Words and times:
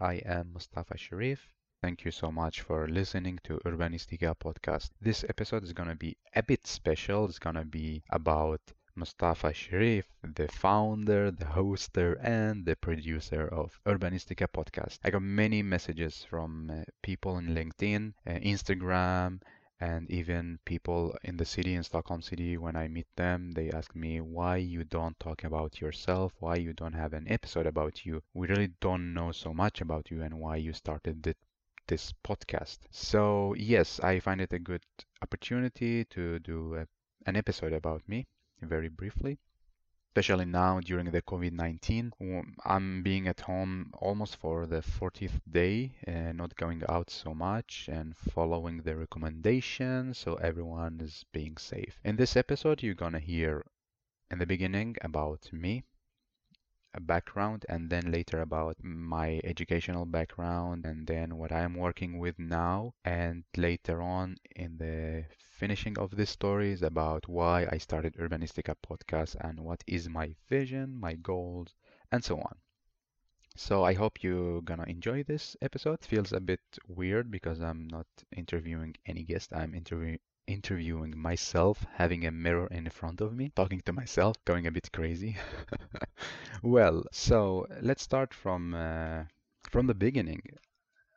I 0.00 0.22
am 0.24 0.52
Mustafa 0.52 0.96
Sharif. 0.96 1.52
Thank 1.82 2.04
you 2.04 2.12
so 2.12 2.30
much 2.30 2.60
for 2.60 2.86
listening 2.86 3.40
to 3.42 3.58
Urbanistica 3.64 4.36
podcast. 4.36 4.90
This 5.00 5.24
episode 5.28 5.64
is 5.64 5.72
going 5.72 5.88
to 5.88 5.96
be 5.96 6.16
a 6.36 6.42
bit 6.42 6.68
special. 6.68 7.24
It's 7.24 7.40
going 7.40 7.56
to 7.56 7.64
be 7.64 8.04
about 8.10 8.60
Mustafa 8.94 9.52
Sharif, 9.52 10.06
the 10.22 10.46
founder, 10.46 11.32
the 11.32 11.46
hoster, 11.46 12.16
and 12.22 12.64
the 12.64 12.76
producer 12.76 13.48
of 13.48 13.80
Urbanistica 13.86 14.46
podcast. 14.46 14.98
I 15.04 15.10
got 15.10 15.22
many 15.22 15.62
messages 15.62 16.24
from 16.24 16.70
uh, 16.70 16.84
people 17.02 17.38
in 17.38 17.48
LinkedIn, 17.48 18.14
uh, 18.24 18.30
Instagram, 18.34 19.40
and 19.80 20.10
even 20.10 20.58
people 20.64 21.16
in 21.22 21.36
the 21.36 21.44
city 21.44 21.74
in 21.74 21.82
Stockholm 21.82 22.20
city 22.22 22.56
when 22.56 22.74
I 22.76 22.88
meet 22.88 23.06
them 23.16 23.52
they 23.52 23.70
ask 23.70 23.94
me 23.94 24.20
why 24.20 24.56
you 24.56 24.84
don't 24.84 25.18
talk 25.20 25.44
about 25.44 25.80
yourself 25.80 26.32
why 26.40 26.56
you 26.56 26.72
don't 26.72 26.94
have 26.94 27.12
an 27.12 27.26
episode 27.28 27.66
about 27.66 28.04
you. 28.04 28.22
We 28.34 28.48
really 28.48 28.72
don't 28.80 29.14
know 29.14 29.32
so 29.32 29.54
much 29.54 29.80
about 29.80 30.10
you 30.10 30.22
and 30.22 30.40
why 30.40 30.56
you 30.56 30.72
started 30.72 31.34
this 31.86 32.12
podcast. 32.24 32.78
So 32.90 33.54
yes 33.56 34.00
I 34.00 34.20
find 34.20 34.40
it 34.40 34.52
a 34.52 34.58
good 34.58 34.82
opportunity 35.22 36.04
to 36.06 36.38
do 36.40 36.74
a, 36.74 36.86
an 37.26 37.36
episode 37.36 37.72
about 37.72 38.08
me 38.08 38.26
very 38.60 38.88
briefly 38.88 39.38
especially 40.18 40.46
now 40.46 40.80
during 40.80 41.08
the 41.12 41.22
COVID-19. 41.22 42.10
I'm 42.64 43.04
being 43.04 43.28
at 43.28 43.38
home 43.38 43.92
almost 44.00 44.34
for 44.34 44.66
the 44.66 44.82
40th 44.82 45.40
day, 45.48 45.92
uh, 46.08 46.32
not 46.32 46.56
going 46.56 46.82
out 46.88 47.08
so 47.08 47.32
much 47.32 47.88
and 47.88 48.16
following 48.16 48.78
the 48.78 48.96
recommendations 48.96 50.18
so 50.18 50.34
everyone 50.34 50.98
is 51.00 51.24
being 51.32 51.56
safe. 51.56 52.00
In 52.02 52.16
this 52.16 52.36
episode, 52.36 52.82
you're 52.82 52.94
gonna 52.94 53.20
hear 53.20 53.64
in 54.28 54.40
the 54.40 54.46
beginning 54.46 54.96
about 55.02 55.52
me, 55.52 55.84
background 57.00 57.64
and 57.68 57.90
then 57.90 58.10
later 58.10 58.40
about 58.40 58.76
my 58.82 59.40
educational 59.44 60.06
background 60.06 60.84
and 60.84 61.06
then 61.06 61.36
what 61.36 61.52
I'm 61.52 61.74
working 61.74 62.18
with 62.18 62.38
now 62.38 62.94
and 63.04 63.44
later 63.56 64.00
on 64.02 64.36
in 64.56 64.78
the 64.78 65.24
finishing 65.58 65.98
of 65.98 66.10
this 66.16 66.30
story 66.30 66.72
is 66.72 66.82
about 66.82 67.28
why 67.28 67.66
I 67.70 67.78
started 67.78 68.14
Urbanistica 68.16 68.74
podcast 68.88 69.36
and 69.40 69.60
what 69.60 69.82
is 69.86 70.08
my 70.08 70.34
vision, 70.48 70.98
my 70.98 71.14
goals 71.14 71.74
and 72.12 72.24
so 72.24 72.36
on. 72.38 72.58
So 73.56 73.82
I 73.82 73.94
hope 73.94 74.22
you're 74.22 74.62
gonna 74.62 74.84
enjoy 74.86 75.24
this 75.24 75.56
episode. 75.60 76.04
Feels 76.04 76.32
a 76.32 76.40
bit 76.40 76.60
weird 76.86 77.30
because 77.30 77.60
I'm 77.60 77.88
not 77.88 78.06
interviewing 78.30 78.94
any 79.04 79.24
guest. 79.24 79.52
I'm 79.52 79.74
interviewing 79.74 80.20
interviewing 80.48 81.16
myself, 81.16 81.86
having 81.94 82.26
a 82.26 82.32
mirror 82.32 82.66
in 82.68 82.90
front 82.90 83.20
of 83.20 83.34
me, 83.34 83.52
talking 83.54 83.80
to 83.82 83.92
myself, 83.92 84.36
going 84.44 84.66
a 84.66 84.72
bit 84.72 84.90
crazy. 84.92 85.36
well, 86.62 87.04
so 87.12 87.66
let's 87.80 88.02
start 88.02 88.34
from 88.34 88.74
uh, 88.74 89.24
from 89.70 89.86
the 89.86 89.94
beginning. 89.94 90.42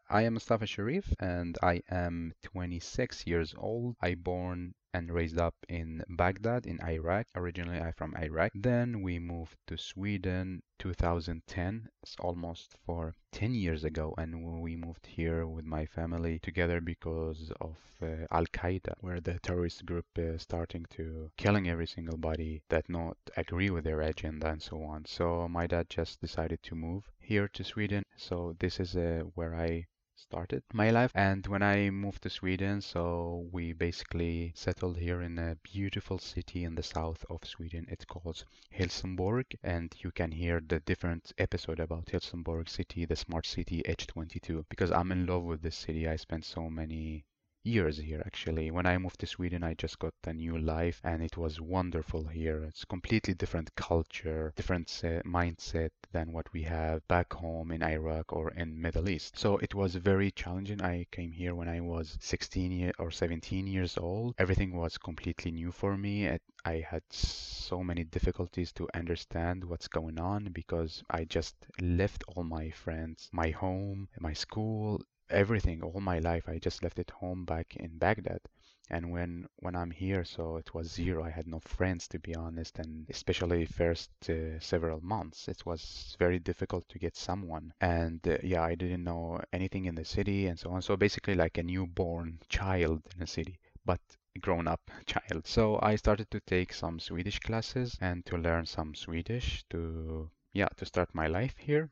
I 0.09 0.23
am 0.23 0.33
Mustafa 0.33 0.67
Sharif 0.67 1.13
and 1.19 1.57
I 1.63 1.81
am 1.89 2.33
26 2.43 3.25
years 3.25 3.55
old. 3.57 3.95
I 4.01 4.15
born 4.15 4.75
and 4.93 5.11
raised 5.11 5.39
up 5.39 5.55
in 5.69 6.03
Baghdad 6.09 6.65
in 6.65 6.81
Iraq. 6.83 7.27
Originally 7.35 7.79
I'm 7.79 7.93
from 7.93 8.15
Iraq. 8.17 8.51
Then 8.55 9.01
we 9.01 9.19
moved 9.19 9.57
to 9.67 9.77
Sweden 9.77 10.63
2010. 10.79 11.89
It's 12.03 12.15
almost 12.19 12.75
for 12.85 13.15
10 13.31 13.53
years 13.53 13.83
ago 13.83 14.13
and 14.17 14.61
we 14.61 14.75
moved 14.75 15.05
here 15.07 15.47
with 15.47 15.63
my 15.63 15.85
family 15.85 16.39
together 16.39 16.81
because 16.81 17.51
of 17.61 17.77
uh, 18.01 18.25
Al-Qaeda 18.31 18.95
where 18.99 19.21
the 19.21 19.39
terrorist 19.39 19.85
group 19.85 20.05
is 20.15 20.41
starting 20.41 20.85
to 20.89 21.31
killing 21.37 21.69
every 21.69 21.87
single 21.87 22.17
body 22.17 22.61
that 22.69 22.89
not 22.89 23.17
agree 23.37 23.69
with 23.69 23.83
their 23.83 24.01
agenda 24.01 24.47
and 24.47 24.61
so 24.61 24.81
on. 24.83 25.05
So 25.05 25.47
my 25.47 25.67
dad 25.67 25.89
just 25.89 26.19
decided 26.19 26.61
to 26.63 26.75
move 26.75 27.09
here 27.19 27.47
to 27.47 27.63
Sweden. 27.63 28.03
So 28.17 28.55
this 28.59 28.79
is 28.79 28.95
uh, 28.95 29.23
where 29.35 29.55
I 29.55 29.85
started 30.21 30.63
my 30.71 30.91
life. 30.91 31.11
And 31.15 31.47
when 31.47 31.63
I 31.63 31.89
moved 31.89 32.21
to 32.23 32.29
Sweden, 32.29 32.81
so 32.81 33.47
we 33.51 33.73
basically 33.73 34.53
settled 34.55 34.97
here 34.97 35.21
in 35.21 35.39
a 35.39 35.57
beautiful 35.63 36.19
city 36.19 36.63
in 36.63 36.75
the 36.75 36.83
south 36.83 37.25
of 37.29 37.43
Sweden. 37.43 37.87
It's 37.89 38.05
called 38.05 38.45
Helsingborg, 38.69 39.47
and 39.63 39.93
you 39.99 40.11
can 40.11 40.31
hear 40.31 40.61
the 40.65 40.79
different 40.79 41.33
episode 41.37 41.79
about 41.79 42.09
Helsingborg 42.11 42.69
city, 42.69 43.05
the 43.05 43.15
smart 43.15 43.45
city 43.45 43.81
H22. 43.87 44.65
Because 44.69 44.91
I'm 44.91 45.11
in 45.11 45.25
love 45.25 45.43
with 45.43 45.63
this 45.63 45.75
city, 45.75 46.07
I 46.07 46.15
spent 46.17 46.45
so 46.45 46.69
many 46.69 47.25
years 47.63 47.97
here 47.97 48.21
actually. 48.25 48.71
When 48.71 48.85
I 48.85 48.97
moved 48.97 49.19
to 49.19 49.27
Sweden, 49.27 49.63
I 49.63 49.73
just 49.75 49.99
got 49.99 50.13
a 50.25 50.33
new 50.33 50.57
life 50.57 50.99
and 51.03 51.21
it 51.21 51.37
was 51.37 51.61
wonderful 51.61 52.25
here. 52.25 52.63
It's 52.63 52.85
completely 52.85 53.33
different 53.33 53.75
culture, 53.75 54.53
different 54.55 54.87
mindset 55.25 55.91
than 56.11 56.31
what 56.33 56.51
we 56.53 56.63
have 56.63 57.07
back 57.07 57.33
home 57.33 57.71
in 57.71 57.83
Iraq 57.83 58.33
or 58.33 58.51
in 58.51 58.81
Middle 58.81 59.09
East. 59.09 59.37
So 59.37 59.57
it 59.57 59.75
was 59.75 59.95
very 59.95 60.31
challenging. 60.31 60.81
I 60.81 61.05
came 61.11 61.31
here 61.31 61.55
when 61.55 61.69
I 61.69 61.81
was 61.81 62.17
16 62.21 62.71
year 62.71 62.91
or 62.97 63.11
17 63.11 63.67
years 63.67 63.97
old. 63.97 64.35
Everything 64.37 64.75
was 64.75 64.97
completely 64.97 65.51
new 65.51 65.71
for 65.71 65.97
me. 65.97 66.37
I 66.65 66.85
had 66.87 67.03
so 67.11 67.83
many 67.83 68.03
difficulties 68.03 68.71
to 68.73 68.87
understand 68.93 69.63
what's 69.63 69.87
going 69.87 70.19
on 70.19 70.49
because 70.51 71.03
I 71.09 71.25
just 71.25 71.55
left 71.81 72.23
all 72.27 72.43
my 72.43 72.69
friends, 72.69 73.29
my 73.31 73.49
home, 73.49 74.09
my 74.19 74.33
school, 74.33 75.01
everything 75.31 75.81
all 75.81 75.99
my 75.99 76.19
life 76.19 76.47
i 76.47 76.57
just 76.59 76.83
left 76.83 76.99
it 76.99 77.09
home 77.11 77.45
back 77.45 77.75
in 77.77 77.97
baghdad. 77.97 78.41
And 78.89 79.09
when 79.09 79.47
when 79.57 79.75
i'm 79.75 79.91
here 79.91 80.25
so 80.25 80.57
it 80.57 80.73
was 80.73 80.91
zero. 80.91 81.23
I 81.23 81.29
had 81.29 81.47
no 81.47 81.59
friends 81.59 82.07
to 82.09 82.19
be 82.19 82.35
honest 82.35 82.77
and 82.77 83.05
especially 83.09 83.65
first 83.65 84.11
uh, 84.29 84.59
several 84.59 84.99
months 85.01 85.47
it 85.47 85.65
was 85.65 86.15
very 86.19 86.39
difficult 86.39 86.89
to 86.89 86.99
get 86.99 87.15
someone. 87.15 87.73
And 87.79 88.19
uh, 88.27 88.37
yeah 88.43 88.63
i 88.63 88.75
didn't 88.75 89.05
know 89.05 89.39
anything 89.53 89.85
in 89.85 89.95
the 89.95 90.03
city 90.05 90.47
and 90.47 90.59
so 90.59 90.71
on. 90.71 90.81
So 90.81 90.97
basically 90.97 91.35
like 91.35 91.57
a 91.57 91.63
newborn 91.63 92.39
child 92.49 93.01
in 93.15 93.23
a 93.23 93.27
city 93.27 93.59
but 93.85 94.01
grown 94.41 94.67
up 94.67 94.81
child. 95.05 95.47
So 95.47 95.79
i 95.81 95.95
started 95.95 96.29
to 96.31 96.41
take 96.41 96.73
some 96.73 96.99
swedish 96.99 97.39
classes 97.39 97.97
and 98.01 98.25
to 98.25 98.37
learn 98.37 98.65
some 98.65 98.93
swedish 98.95 99.63
to 99.69 100.29
yeah 100.53 100.69
to 100.77 100.85
start 100.85 101.09
my 101.13 101.27
life 101.27 101.55
here 101.57 101.89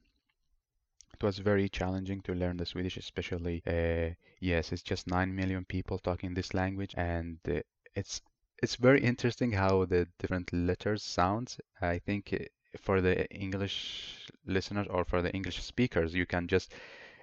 it 1.20 1.26
was 1.26 1.40
very 1.40 1.68
challenging 1.68 2.22
to 2.22 2.34
learn 2.34 2.58
the 2.58 2.66
Swedish, 2.66 2.96
especially. 2.98 3.62
Uh, 3.68 4.14
yes, 4.40 4.72
it's 4.72 4.82
just 4.82 5.08
9 5.08 5.36
million 5.36 5.66
people 5.66 6.00
talking 6.00 6.34
this 6.34 6.54
language, 6.54 6.94
and 6.98 7.40
uh, 7.48 7.60
it's 7.96 8.22
it's 8.64 8.76
very 8.76 9.02
interesting 9.02 9.52
how 9.52 9.86
the 9.86 10.08
different 10.18 10.52
letters 10.54 11.04
sound. 11.04 11.58
I 11.82 12.00
think 12.00 12.34
uh, 12.34 12.46
for 12.82 13.02
the 13.02 13.28
English 13.34 14.30
listeners 14.46 14.88
or 14.90 15.04
for 15.04 15.22
the 15.22 15.32
English 15.34 15.62
speakers, 15.62 16.14
you 16.14 16.26
can 16.26 16.48
just 16.48 16.74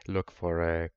look 0.08 0.30
for 0.30 0.62
a 0.62 0.90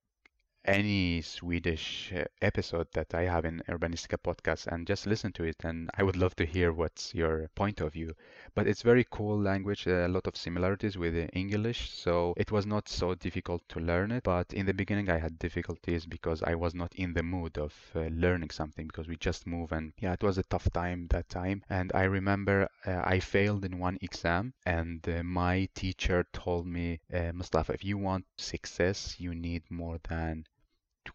any 0.69 1.21
Swedish 1.21 2.13
uh, 2.15 2.23
episode 2.41 2.87
that 2.93 3.13
I 3.15 3.23
have 3.23 3.45
in 3.45 3.61
Urbanistica 3.67 4.17
podcast 4.17 4.67
and 4.67 4.85
just 4.85 5.07
listen 5.07 5.31
to 5.33 5.43
it. 5.43 5.57
And 5.63 5.89
I 5.97 6.03
would 6.03 6.15
love 6.15 6.35
to 6.37 6.45
hear 6.45 6.71
what's 6.71 7.15
your 7.15 7.49
point 7.55 7.81
of 7.81 7.93
view. 7.93 8.13
But 8.53 8.67
it's 8.67 8.83
very 8.83 9.05
cool 9.09 9.39
language, 9.41 9.87
a 9.87 10.07
lot 10.07 10.27
of 10.27 10.37
similarities 10.37 10.97
with 10.97 11.29
English. 11.33 11.89
So 11.91 12.33
it 12.37 12.51
was 12.51 12.65
not 12.67 12.87
so 12.87 13.15
difficult 13.15 13.63
to 13.69 13.79
learn 13.79 14.11
it. 14.11 14.23
But 14.23 14.53
in 14.53 14.65
the 14.67 14.73
beginning, 14.73 15.09
I 15.09 15.17
had 15.17 15.39
difficulties 15.39 16.05
because 16.05 16.43
I 16.43 16.55
was 16.55 16.75
not 16.75 16.93
in 16.95 17.13
the 17.13 17.23
mood 17.23 17.57
of 17.57 17.73
uh, 17.95 18.01
learning 18.11 18.51
something 18.51 18.85
because 18.87 19.07
we 19.07 19.15
just 19.17 19.47
move. 19.47 19.71
And 19.71 19.93
yeah, 19.99 20.13
it 20.13 20.21
was 20.23 20.37
a 20.37 20.43
tough 20.43 20.69
time 20.71 21.07
that 21.09 21.29
time. 21.29 21.63
And 21.69 21.91
I 21.95 22.03
remember 22.03 22.69
uh, 22.85 23.01
I 23.03 23.19
failed 23.19 23.65
in 23.65 23.79
one 23.79 23.97
exam 24.01 24.53
and 24.65 25.07
uh, 25.09 25.23
my 25.23 25.67
teacher 25.73 26.25
told 26.33 26.67
me, 26.67 26.99
uh, 27.13 27.31
Mustafa, 27.33 27.73
if 27.73 27.83
you 27.83 27.97
want 27.97 28.25
success, 28.37 29.15
you 29.19 29.33
need 29.33 29.63
more 29.71 29.99
than 30.07 30.45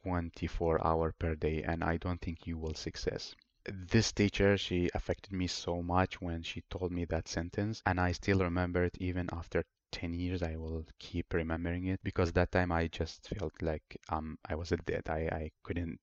24 0.03 0.87
hour 0.87 1.13
per 1.19 1.35
day 1.35 1.63
and 1.63 1.85
I 1.85 1.97
don't 1.99 2.21
think 2.21 2.47
you 2.47 2.59
will 2.59 2.75
success. 2.75 3.35
This 3.67 4.13
teacher, 4.13 4.57
she 4.57 4.91
affected 4.95 5.33
me 5.33 5.47
so 5.47 5.83
much 5.83 6.21
when 6.21 6.43
she 6.43 6.63
told 6.71 6.93
me 6.93 7.05
that 7.07 7.29
sentence 7.29 7.83
and 7.87 8.01
I 8.01 8.13
still 8.13 8.41
remember 8.41 8.85
it 8.85 8.97
even 8.99 9.29
after 9.33 9.65
10 9.93 10.13
years 10.13 10.43
I 10.43 10.57
will 10.57 10.85
keep 10.99 11.33
remembering 11.33 11.87
it 11.87 12.01
because 12.03 12.33
that 12.33 12.51
time 12.51 12.73
I 12.73 12.89
just 12.89 13.29
felt 13.29 13.55
like 13.63 13.97
um 14.09 14.39
I 14.45 14.55
was 14.57 14.73
a 14.73 14.77
dead. 14.79 15.03
I, 15.09 15.21
I 15.43 15.51
couldn't 15.63 16.01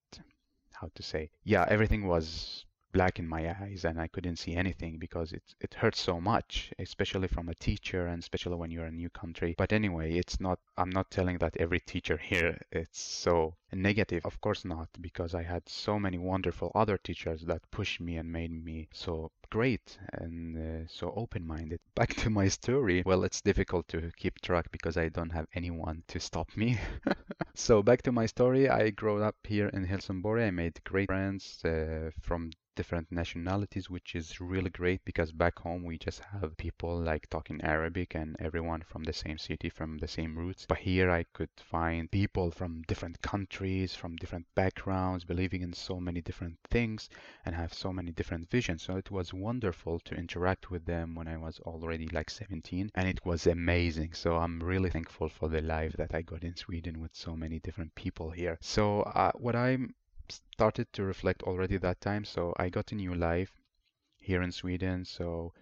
how 0.74 0.90
to 0.96 1.04
say 1.04 1.30
yeah 1.44 1.66
everything 1.70 2.08
was 2.08 2.66
black 2.92 3.20
in 3.20 3.28
my 3.28 3.56
eyes 3.62 3.86
and 3.86 4.00
I 4.00 4.08
couldn't 4.08 4.38
see 4.38 4.56
anything 4.56 4.98
because 4.98 5.32
it 5.34 5.44
it 5.60 5.74
hurts 5.74 6.00
so 6.00 6.20
much, 6.20 6.74
especially 6.80 7.28
from 7.28 7.50
a 7.50 7.56
teacher 7.56 8.08
and 8.08 8.22
especially 8.22 8.56
when 8.56 8.72
you're 8.72 8.86
in 8.86 8.94
a 8.94 8.98
new 8.98 9.10
country. 9.10 9.56
But 9.58 9.74
anyway, 9.74 10.14
it's 10.14 10.40
not 10.40 10.60
I'm 10.78 10.90
not 10.90 11.12
telling 11.12 11.38
that 11.40 11.58
every 11.58 11.80
teacher 11.80 12.18
here 12.32 12.60
it's 12.72 13.00
so 13.00 13.56
negative. 13.74 14.26
Of 14.26 14.42
course 14.42 14.66
not, 14.66 14.90
because 15.00 15.34
I 15.34 15.44
had 15.44 15.68
so 15.68 16.00
many 16.00 16.18
wonderful 16.18 16.72
other 16.76 16.98
teachers 16.98 17.42
that 17.46 17.70
pushed 17.72 18.02
me 18.02 18.18
and 18.18 18.32
made 18.32 18.52
me 18.52 18.88
so 18.94 19.32
great 19.50 19.98
and 20.14 20.58
uh, 20.58 20.88
so 20.88 21.14
open-minded. 21.16 21.80
Back 21.96 22.16
to 22.16 22.30
my 22.30 22.48
story. 22.48 23.04
Well, 23.06 23.24
it's 23.24 23.42
difficult 23.42 23.88
to 23.90 24.12
keep 24.18 24.42
track 24.42 24.72
because 24.72 24.98
I 24.98 25.10
don't 25.10 25.32
have 25.32 25.48
anyone 25.54 26.04
to 26.08 26.20
stop 26.20 26.50
me. 26.56 26.80
so 27.54 27.84
back 27.84 28.02
to 28.04 28.12
my 28.12 28.26
story. 28.26 28.70
I 28.70 28.90
grew 28.92 29.22
up 29.22 29.36
here 29.44 29.68
in 29.68 29.84
Helsingborg. 29.84 30.42
I 30.42 30.52
made 30.52 30.84
great 30.84 31.08
friends 31.08 31.64
uh, 31.66 32.12
from 32.22 32.52
different 32.82 33.12
nationalities, 33.12 33.92
which 33.92 34.16
is 34.16 34.42
really 34.42 34.72
great 34.72 35.06
because 35.06 35.32
back 35.32 35.60
home 35.60 35.84
we 35.84 36.00
just 36.00 36.20
have 36.20 36.58
people 36.58 37.00
like 37.00 37.30
talking 37.30 37.62
Arabic 37.62 38.16
and 38.16 38.36
everyone 38.40 38.82
from 38.82 39.04
the 39.04 39.14
same 39.14 39.38
city, 39.38 39.70
from 39.70 40.00
the 40.00 40.08
same 40.08 40.36
roots. 40.36 40.66
But 40.68 40.80
here 40.80 41.12
I 41.12 41.26
could 41.32 41.52
find 41.58 42.10
people 42.10 42.50
from 42.50 42.82
different 42.88 43.22
countries, 43.22 43.94
from 43.94 44.16
different 44.16 44.48
backgrounds, 44.56 45.26
believing 45.26 45.62
in 45.62 45.74
so 45.74 46.00
many 46.00 46.22
different 46.22 46.58
things 46.72 47.08
and 47.46 47.54
have 47.54 47.72
so 47.72 47.94
many 47.94 48.12
different 48.12 48.50
visions. 48.50 48.82
So 48.82 48.98
it 48.98 49.12
was 49.12 49.32
wonderful 49.32 50.00
to 50.00 50.16
interact 50.16 50.72
with 50.72 50.84
them 50.86 51.14
when 51.14 51.28
I 51.28 51.38
was 51.38 51.60
already 51.60 52.08
like 52.08 52.32
17 52.32 52.90
and 52.96 53.08
it 53.08 53.24
was 53.24 53.46
amazing. 53.46 54.14
So 54.14 54.38
I'm 54.38 54.60
really 54.60 54.90
thankful 54.90 55.30
for 55.30 55.50
the 55.50 55.62
life 55.62 55.94
that 55.98 56.16
I 56.16 56.24
got 56.24 56.44
in 56.44 56.56
Sweden 56.56 57.00
with 57.00 57.12
so 57.14 57.36
many 57.36 57.60
different 57.60 57.94
people 57.94 58.32
here. 58.32 58.58
So 58.60 59.02
uh, 59.04 59.34
what 59.36 59.56
I 59.56 59.78
started 60.32 60.92
to 60.94 61.04
reflect 61.04 61.44
already 61.44 61.78
that 61.78 62.02
time. 62.02 62.26
So 62.26 62.54
I 62.58 62.70
got 62.70 62.92
a 62.92 62.96
new 62.96 63.14
life 63.14 63.54
here 64.18 64.42
in 64.42 64.52
Sweden. 64.52 65.06
So 65.06 65.54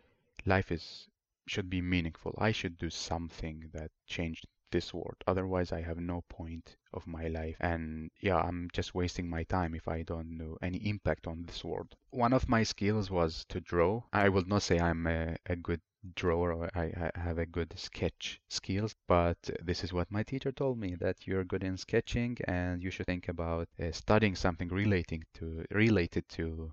life 0.46 0.72
is 0.72 1.08
should 1.48 1.70
be 1.70 1.82
meaningful. 1.82 2.36
I 2.38 2.52
should 2.52 2.78
do 2.78 2.90
something 2.90 3.70
that 3.74 3.92
changed 4.06 4.46
this 4.72 4.94
world. 4.94 5.16
Otherwise, 5.28 5.72
I 5.72 5.82
have 5.82 6.00
no 6.00 6.24
point 6.30 6.78
of 6.94 7.08
my 7.08 7.28
life. 7.28 7.58
And 7.60 8.12
yeah, 8.22 8.38
I'm 8.38 8.70
just 8.74 8.96
wasting 8.96 9.30
my 9.30 9.44
time 9.44 9.76
if 9.76 9.88
I 9.88 10.04
don't 10.04 10.38
know 10.38 10.58
any 10.62 10.78
impact 10.78 11.28
on 11.28 11.44
this 11.46 11.64
world. 11.64 11.96
One 12.12 12.34
of 12.34 12.50
my 12.50 12.64
skills 12.64 13.12
was 13.12 13.46
to 13.50 13.60
draw. 13.60 14.04
I 14.14 14.30
will 14.30 14.46
not 14.46 14.64
say 14.64 14.80
I'm 14.80 15.08
a, 15.08 15.36
a 15.46 15.56
good 15.56 15.82
drawer 16.16 16.54
or 16.54 16.70
I, 16.76 17.12
I, 17.16 17.20
have 17.20 17.38
a 17.40 17.46
good 17.46 17.74
sketch 17.78 18.40
skills 18.48 18.96
but 19.08 19.38
this 19.62 19.84
is 19.84 19.92
what 19.92 20.10
my 20.10 20.24
teacher 20.24 20.52
told 20.52 20.78
me 20.78 20.96
that 20.96 21.28
you're 21.28 21.44
good 21.44 21.64
in 21.64 21.76
sketching 21.76 22.38
and 22.46 22.82
you 22.82 22.90
should 22.90 23.06
think 23.06 23.28
about 23.28 23.68
uh, 23.80 23.92
studying 23.92 24.36
something 24.36 24.70
relating 24.70 25.26
to 25.36 25.66
related 25.72 26.30
to 26.30 26.72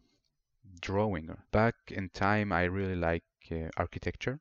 drawing 0.80 1.36
back 1.50 1.74
in 1.88 2.08
time 2.10 2.52
i 2.52 2.62
really 2.62 2.94
like 2.94 3.24
uh, 3.50 3.68
architecture 3.76 4.38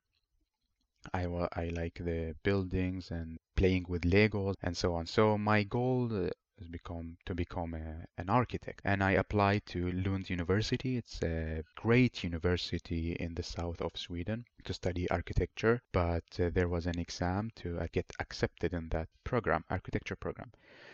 I, 1.14 1.24
I 1.52 1.66
like 1.68 1.94
the 1.94 2.34
buildings 2.42 3.10
and 3.10 3.38
playing 3.56 3.86
with 3.88 4.02
legos 4.02 4.54
and 4.62 4.76
so 4.76 4.94
on. 4.94 5.06
So 5.06 5.38
my 5.38 5.62
goal 5.62 6.26
uh, 6.26 6.30
become 6.70 7.16
to 7.26 7.34
become 7.34 7.74
a, 7.74 8.06
an 8.18 8.30
architect 8.30 8.80
and 8.84 9.02
I 9.02 9.12
applied 9.12 9.66
to 9.66 9.90
Lund 9.92 10.30
University. 10.30 10.96
It's 10.96 11.22
a 11.22 11.62
great 11.74 12.24
university 12.24 13.12
in 13.12 13.34
the 13.34 13.42
south 13.42 13.80
of 13.80 13.96
Sweden 13.96 14.44
to 14.64 14.74
study 14.74 15.08
architecture, 15.10 15.82
but 15.92 16.24
uh, 16.40 16.50
there 16.52 16.68
was 16.68 16.86
an 16.86 16.98
exam 16.98 17.50
to 17.56 17.78
uh, 17.78 17.86
get 17.92 18.10
accepted 18.18 18.72
in 18.74 18.88
that 18.88 19.08
program, 19.24 19.64
architecture 19.70 20.16
program. 20.16 20.50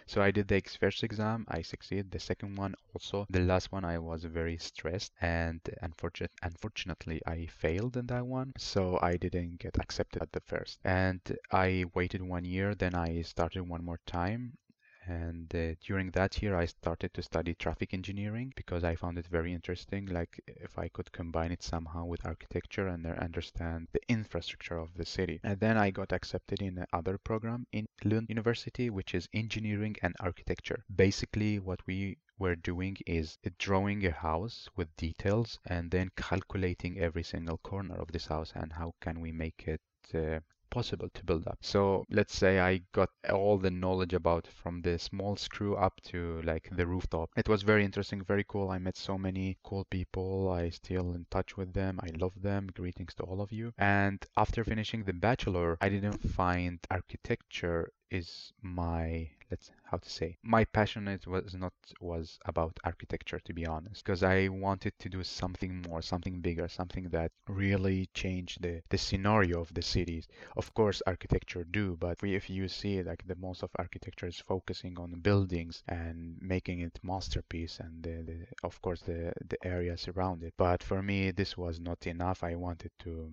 So 0.07 0.21
I 0.21 0.31
did 0.31 0.49
the 0.49 0.61
first 0.81 1.05
exam, 1.05 1.47
I 1.49 1.63
succeeded. 1.63 2.11
The 2.11 2.19
second 2.19 2.57
one 2.57 2.75
also. 2.93 3.27
The 3.31 3.41
last 3.41 3.71
one 3.71 3.85
I 3.85 3.99
was 3.99 4.25
very 4.25 4.59
stressed 4.59 5.13
and 5.21 5.61
unfortunate, 5.81 6.33
unfortunately 6.43 7.21
I 7.27 7.47
failed 7.47 7.97
in 7.97 8.07
that 8.09 8.27
one. 8.27 8.53
So 8.59 8.99
I 9.01 9.17
didn't 9.17 9.61
get 9.61 9.79
accepted 9.79 10.23
at 10.23 10.33
the 10.33 10.41
first. 10.41 10.81
And 10.85 11.21
I 11.51 11.85
waited 11.95 12.23
one 12.23 12.45
year, 12.45 12.75
then 12.75 12.95
I 12.95 13.23
started 13.23 13.69
one 13.69 13.85
more 13.85 14.01
time 14.07 14.59
and 15.07 15.55
uh, 15.55 15.75
during 15.81 16.11
that 16.13 16.41
year 16.41 16.55
I 16.55 16.67
started 16.67 17.13
to 17.15 17.23
study 17.23 17.55
traffic 17.55 17.93
engineering 17.93 18.53
because 18.55 18.85
I 18.85 18.95
found 18.95 19.19
it 19.19 19.27
very 19.27 19.53
interesting 19.53 20.07
like 20.07 20.41
if 20.47 20.79
I 20.79 20.89
could 20.89 21.11
combine 21.13 21.51
it 21.51 21.63
somehow 21.63 22.05
with 22.05 22.25
architecture 22.25 22.87
and 22.87 23.07
understand 23.07 23.89
the 23.93 24.01
infrastructure 24.09 24.79
of 24.79 24.95
the 24.95 25.05
city. 25.05 25.41
And 25.43 25.59
then 25.59 25.77
I 25.77 25.91
got 25.91 26.13
accepted 26.13 26.63
in 26.63 26.85
another 26.93 27.19
program 27.19 27.67
in 27.73 27.87
Lund 28.05 28.29
University 28.29 28.91
which 28.91 29.15
is 29.15 29.29
engineering 29.33 29.97
and 30.03 30.15
architecture. 30.21 30.85
Basically 30.95 31.59
what 31.59 31.81
we 31.87 32.19
were 32.39 32.57
doing 32.57 32.97
is 33.07 33.39
drawing 33.59 34.07
a 34.07 34.11
house 34.11 34.69
with 34.77 34.97
details 34.97 35.59
and 35.67 35.91
then 35.91 36.11
calculating 36.17 36.99
every 36.99 37.23
single 37.23 37.59
corner 37.59 37.97
of 37.97 38.13
this 38.13 38.27
house 38.27 38.53
and 38.55 38.73
how 38.73 38.95
can 39.01 39.21
we 39.21 39.33
make 39.33 39.65
it 39.67 39.81
uh, 40.15 40.41
possible 40.73 41.09
to 41.15 41.25
build 41.25 41.47
up. 41.47 41.59
So 41.61 42.05
let's 42.11 42.35
say 42.35 42.59
I 42.59 42.81
got 42.93 43.11
all 43.31 43.59
the 43.59 43.71
knowledge 43.71 44.15
about 44.15 44.47
from 44.47 44.81
the 44.81 44.99
small 44.99 45.37
screw 45.37 45.77
up 45.77 46.01
to 46.11 46.41
like 46.43 46.69
the 46.73 46.87
rooftop. 46.87 47.31
It 47.37 47.49
was 47.49 47.63
very 47.63 47.85
interesting, 47.85 48.25
very 48.25 48.45
cool. 48.49 48.71
I 48.71 48.79
met 48.79 48.97
so 48.97 49.19
many 49.19 49.59
cool 49.63 49.85
people. 49.85 50.51
I 50.51 50.71
still 50.71 51.13
in 51.13 51.27
touch 51.31 51.57
with 51.57 51.75
them. 51.75 52.01
I 52.03 52.09
love 52.19 52.41
them. 52.43 52.69
Greetings 52.75 53.15
to 53.17 53.23
all 53.25 53.41
of 53.43 53.53
you. 53.53 53.73
And 53.79 54.25
after 54.37 54.65
finishing 54.65 55.05
the 55.05 55.13
bachelor, 55.13 55.77
I 55.81 55.91
didn't 55.91 56.23
find 56.31 56.79
architecture 56.91 57.93
is 58.13 58.53
my 58.61 59.31
let's 59.51 59.71
how 59.85 59.97
to 59.97 60.11
say 60.11 60.37
my 60.43 60.65
passion 60.67 61.09
it 61.09 61.27
was 61.27 61.55
not 61.55 61.73
was 62.01 62.39
about 62.45 62.79
architecture 62.85 63.39
to 63.39 63.55
be 63.55 63.67
honest 63.67 64.05
because 64.05 64.23
i 64.23 64.49
wanted 64.49 64.93
to 64.99 65.09
do 65.09 65.23
something 65.23 65.83
more 65.89 66.03
something 66.03 66.41
bigger 66.41 66.69
something 66.69 67.09
that 67.09 67.33
really 67.49 68.07
changed 68.13 68.61
the 68.63 68.83
the 68.91 68.99
scenario 68.99 69.61
of 69.61 69.73
the 69.75 69.83
cities. 69.83 70.27
Of 70.57 70.73
course 70.75 71.03
architecture 71.07 71.65
do 71.65 71.97
but 71.99 72.19
if 72.23 72.51
you 72.51 72.69
see 72.69 73.03
like 73.03 73.27
the 73.27 73.37
most 73.37 73.63
of 73.63 73.71
architecture 73.77 74.27
is 74.27 74.39
focusing 74.39 74.99
on 74.99 75.21
buildings 75.21 75.83
and 75.89 76.37
making 76.41 76.81
it 76.81 76.99
masterpiece 77.03 77.81
and 77.81 78.03
the, 78.03 78.23
the, 78.29 78.47
of 78.63 78.81
course 78.83 79.01
the 79.03 79.33
the 79.49 79.59
areas 79.67 80.09
around 80.09 80.43
it. 80.43 80.55
But 80.57 80.83
for 80.83 81.03
me 81.03 81.31
this 81.31 81.57
was 81.57 81.81
not 81.81 82.07
enough. 82.07 82.45
I 82.45 82.55
wanted 82.57 82.93
to 83.01 83.31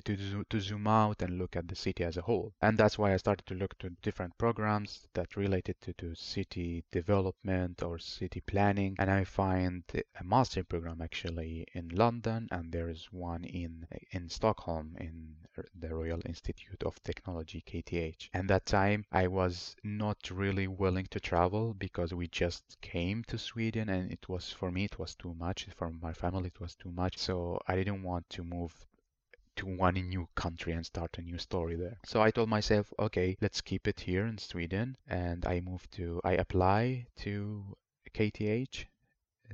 to, 0.00 0.16
to, 0.16 0.44
to 0.48 0.60
zoom 0.60 0.86
out 0.86 1.22
and 1.22 1.38
look 1.38 1.56
at 1.56 1.68
the 1.68 1.74
city 1.74 2.04
as 2.04 2.16
a 2.16 2.22
whole. 2.22 2.52
And 2.60 2.76
that's 2.76 2.98
why 2.98 3.14
I 3.14 3.16
started 3.16 3.46
to 3.46 3.54
look 3.54 3.76
to 3.78 3.90
different 4.02 4.36
programs 4.38 5.06
that 5.14 5.36
related 5.36 5.80
to, 5.82 5.92
to 5.94 6.14
city 6.14 6.84
development 6.90 7.82
or 7.82 7.98
city 7.98 8.40
planning. 8.40 8.96
And 8.98 9.10
I 9.10 9.24
find 9.24 9.84
a 9.94 10.24
master 10.24 10.64
program 10.64 11.00
actually 11.00 11.66
in 11.72 11.88
London 11.88 12.48
and 12.50 12.72
there 12.72 12.88
is 12.88 13.08
one 13.12 13.44
in, 13.44 13.86
in 14.10 14.28
Stockholm 14.28 14.96
in 14.98 15.36
the 15.78 15.94
Royal 15.94 16.20
Institute 16.26 16.82
of 16.84 17.00
Technology, 17.04 17.62
KTH. 17.64 18.28
And 18.34 18.50
that 18.50 18.66
time 18.66 19.04
I 19.12 19.28
was 19.28 19.76
not 19.84 20.30
really 20.30 20.66
willing 20.66 21.06
to 21.10 21.20
travel 21.20 21.74
because 21.74 22.12
we 22.12 22.26
just 22.28 22.80
came 22.80 23.22
to 23.24 23.38
Sweden 23.38 23.88
and 23.88 24.10
it 24.10 24.28
was, 24.28 24.50
for 24.50 24.70
me, 24.70 24.84
it 24.84 24.98
was 24.98 25.14
too 25.14 25.34
much. 25.34 25.68
For 25.76 25.90
my 25.90 26.12
family, 26.12 26.48
it 26.48 26.60
was 26.60 26.74
too 26.74 26.90
much. 26.90 27.18
So 27.18 27.60
I 27.68 27.76
didn't 27.76 28.02
want 28.02 28.28
to 28.30 28.42
move 28.42 28.74
to 29.56 29.66
one 29.66 29.94
new 29.94 30.28
country 30.34 30.72
and 30.72 30.84
start 30.84 31.18
a 31.18 31.22
new 31.22 31.38
story 31.38 31.76
there. 31.76 31.98
So 32.04 32.20
I 32.20 32.30
told 32.30 32.48
myself, 32.48 32.92
okay, 32.98 33.36
let's 33.40 33.60
keep 33.60 33.86
it 33.86 34.00
here 34.00 34.26
in 34.26 34.38
Sweden. 34.38 34.96
And 35.06 35.44
I 35.46 35.60
moved 35.60 35.92
to, 35.92 36.20
I 36.24 36.32
apply 36.32 37.06
to 37.18 37.76
KTH 38.12 38.86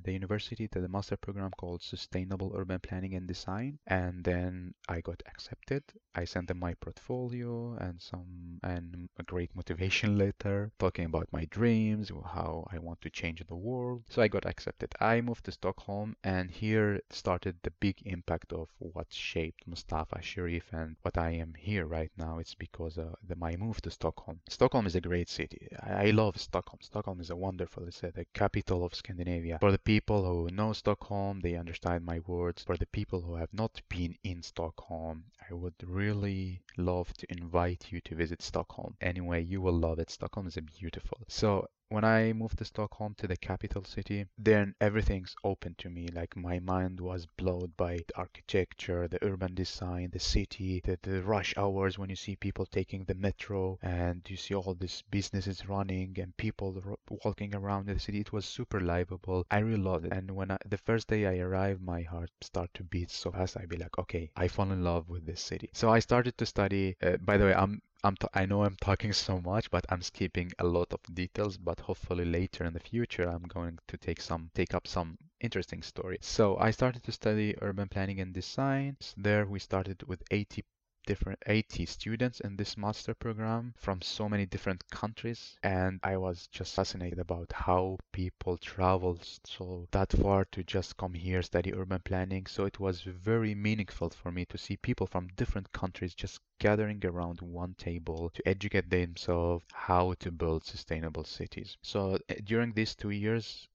the 0.02 0.12
university 0.12 0.69
to 0.69 0.81
the 0.81 0.88
master 0.88 1.16
program 1.16 1.50
called 1.56 1.82
Sustainable 1.82 2.52
Urban 2.56 2.81
Planning 2.81 3.14
and 3.14 3.26
Design. 3.26 3.78
And 3.87 4.25
then 4.25 4.75
I 4.88 5.00
got 5.00 5.22
accepted. 5.26 5.82
I 6.14 6.25
sent 6.25 6.48
them 6.48 6.58
my 6.58 6.75
portfolio 6.75 7.76
and 7.81 8.00
some 8.00 8.58
and 8.62 9.08
a 9.19 9.22
great 9.22 9.54
motivation 9.54 10.19
letter 10.19 10.72
talking 10.78 11.04
about 11.04 11.28
my 11.32 11.44
dreams, 11.46 12.11
how 12.35 12.66
I 12.73 12.78
want 12.78 13.00
to 13.02 13.11
change 13.11 13.42
the 13.47 13.54
world. 13.54 14.02
So 14.09 14.23
I 14.23 14.28
got 14.28 14.47
accepted. 14.47 14.92
I 15.00 15.20
moved 15.20 15.44
to 15.44 15.52
Stockholm 15.52 16.16
and 16.25 16.50
here 16.50 17.00
started 17.11 17.56
the 17.62 17.73
big 17.80 17.97
impact 18.04 18.52
of 18.52 18.68
what 18.78 19.06
shaped 19.11 19.66
Mustafa 19.66 20.20
Sharif 20.23 20.73
and 20.73 20.97
what 21.02 21.16
I 21.16 21.30
am 21.30 21.54
here 21.56 21.87
right 21.87 22.12
now. 22.16 22.38
It's 22.38 22.54
because 22.54 22.99
of 22.99 23.14
the, 23.26 23.37
my 23.37 23.56
move 23.56 23.80
to 23.82 23.90
Stockholm. 23.90 24.40
Stockholm 24.49 24.87
is 24.87 24.97
a 24.97 25.00
great 25.00 25.28
city. 25.28 25.68
I, 25.82 26.09
I 26.09 26.11
love 26.11 26.40
Stockholm. 26.40 26.80
Stockholm 26.82 27.20
is 27.20 27.30
a 27.30 27.37
wonderful, 27.37 27.85
a, 27.85 28.12
the 28.12 28.26
capital 28.35 28.85
of 28.85 28.94
Scandinavia. 28.94 29.59
For 29.61 29.73
the 29.73 29.78
people 29.84 30.25
who 30.25 30.54
know 30.54 30.72
Stockholm, 30.72 31.40
they 31.40 31.56
understand 31.56 32.04
my 32.04 32.20
words. 32.26 32.62
For 32.62 32.76
the 32.76 32.87
people 32.87 33.20
who 33.20 33.34
have 33.37 33.52
not 33.52 33.80
been 33.88 34.16
in 34.22 34.42
Stockholm, 34.42 35.25
I 35.50 35.54
would 35.54 35.75
really 35.84 36.62
love 36.76 37.12
to 37.14 37.26
invite 37.30 37.90
you 37.90 38.00
to 38.02 38.14
visit 38.14 38.42
Stockholm. 38.42 38.96
Anyway, 39.00 39.42
you 39.42 39.60
will 39.60 39.78
love 39.78 39.99
it. 39.99 40.10
Stockholm 40.10 40.46
is 40.46 40.58
beautiful. 40.78 41.18
So 41.28 41.68
when 41.90 42.04
I 42.04 42.32
moved 42.32 42.59
to 42.59 42.64
Stockholm, 42.64 43.14
to 43.18 43.26
the 43.26 43.37
capital 43.37 43.85
city, 43.85 44.26
then 44.38 44.75
everything's 44.80 45.35
open 45.42 45.75
to 45.78 45.90
me. 45.90 46.09
Like 46.14 46.37
my 46.37 46.61
mind 46.61 47.00
was 47.00 47.26
blown 47.37 47.73
by 47.76 47.97
the 47.97 48.16
architecture, 48.16 49.09
the 49.09 49.18
urban 49.23 49.54
design, 49.54 50.11
the 50.12 50.20
city, 50.20 50.80
the, 50.85 50.99
the 51.02 51.23
rush 51.23 51.52
hours 51.56 51.99
when 51.99 52.09
you 52.09 52.16
see 52.16 52.37
people 52.37 52.64
taking 52.64 53.04
the 53.04 53.14
metro 53.14 53.78
and 53.82 54.23
you 54.28 54.37
see 54.37 54.54
all 54.54 54.75
these 54.75 55.02
businesses 55.11 55.68
running 55.68 56.16
and 56.20 56.37
people 56.37 56.80
walking 57.25 57.54
around 57.56 57.87
the 57.87 57.99
city. 57.99 58.20
It 58.20 58.32
was 58.32 58.44
super 58.44 58.80
livable. 58.80 59.44
I 59.50 59.59
really 59.59 59.82
loved 59.82 60.06
it. 60.06 60.12
And 60.12 60.30
when 60.30 60.52
I, 60.52 60.59
the 60.66 60.78
first 60.78 61.09
day 61.09 61.26
I 61.26 61.38
arrived, 61.38 61.82
my 61.82 62.02
heart 62.02 62.30
started 62.40 62.75
to 62.75 62.85
beat 62.85 63.11
so 63.11 63.32
fast. 63.32 63.56
I'd 63.56 63.68
be 63.68 63.76
like, 63.76 63.99
okay, 63.99 64.30
I 64.37 64.47
fall 64.47 64.70
in 64.70 64.85
love 64.85 65.09
with 65.09 65.26
this 65.26 65.40
city. 65.40 65.70
So 65.73 65.90
I 65.90 65.99
started 65.99 66.38
to 66.38 66.47
study. 66.47 66.97
Uh, 67.02 67.16
by 67.16 67.37
the 67.37 67.47
way, 67.47 67.54
I'm 67.54 67.82
I'm 68.04 68.16
t- 68.16 68.28
I 68.35 68.47
know 68.47 68.64
I'm 68.64 68.76
talking 68.76 69.12
so 69.12 69.40
much, 69.40 69.71
but 69.71 69.85
I'm 69.88 70.02
skipping 70.02 70.52
a 70.59 70.64
lot 70.64 70.92
of 70.92 71.00
details. 71.14 71.57
But 71.57 71.80
hopefully 71.80 72.25
later 72.25 72.64
in 72.64 72.73
the 72.75 72.80
future, 72.80 73.28
I'm 73.28 73.45
going 73.45 73.78
to 73.88 73.97
take 73.97 74.21
some 74.21 74.50
take 74.54 74.75
up 74.75 74.87
some 74.87 75.19
interesting 75.40 75.83
story. 75.83 76.19
So 76.21 76.57
I 76.59 76.71
started 76.73 77.02
to 77.04 77.12
study 77.12 77.54
urban 77.62 77.88
planning 77.88 78.21
and 78.21 78.35
design. 78.35 78.97
There 79.16 79.47
we 79.47 79.59
started 79.59 80.02
with 80.07 80.23
80 80.30 80.64
different 81.11 81.43
80 81.47 81.87
students 81.87 82.38
in 82.38 82.57
this 82.57 82.76
master 82.76 83.14
program 83.14 83.75
from 83.76 84.00
so 84.00 84.29
many 84.29 84.47
different 84.47 84.88
countries 84.90 85.57
and 85.64 85.99
I 86.05 86.17
was 86.17 86.47
just 86.52 86.76
fascinated 86.76 87.19
about 87.19 87.50
how 87.52 87.99
people 88.12 88.57
travel 88.59 89.19
so 89.45 89.88
that 89.90 90.12
far 90.12 90.45
to 90.52 90.62
just 90.62 90.97
come 90.97 91.14
here 91.14 91.43
study 91.43 91.75
urban 91.75 92.00
planning. 92.05 92.47
So 92.47 92.64
it 92.64 92.79
was 92.79 93.00
very 93.00 93.57
meaningful 93.57 94.11
for 94.11 94.31
me 94.31 94.45
to 94.47 94.59
see 94.59 94.76
people 94.76 95.09
from 95.09 95.26
different 95.37 95.73
countries 95.73 96.14
just 96.14 96.38
gathering 96.61 97.05
around 97.05 97.40
one 97.40 97.75
table 97.75 98.31
to 98.35 98.47
educate 98.47 98.88
themselves 98.90 99.64
how 99.73 100.14
to 100.21 100.31
build 100.31 100.64
sustainable 100.64 101.25
cities. 101.25 101.76
So 101.83 102.19
eh, 102.29 102.37
during 102.45 102.73
these 102.73 102.95
two 102.95 103.11
years 103.11 103.67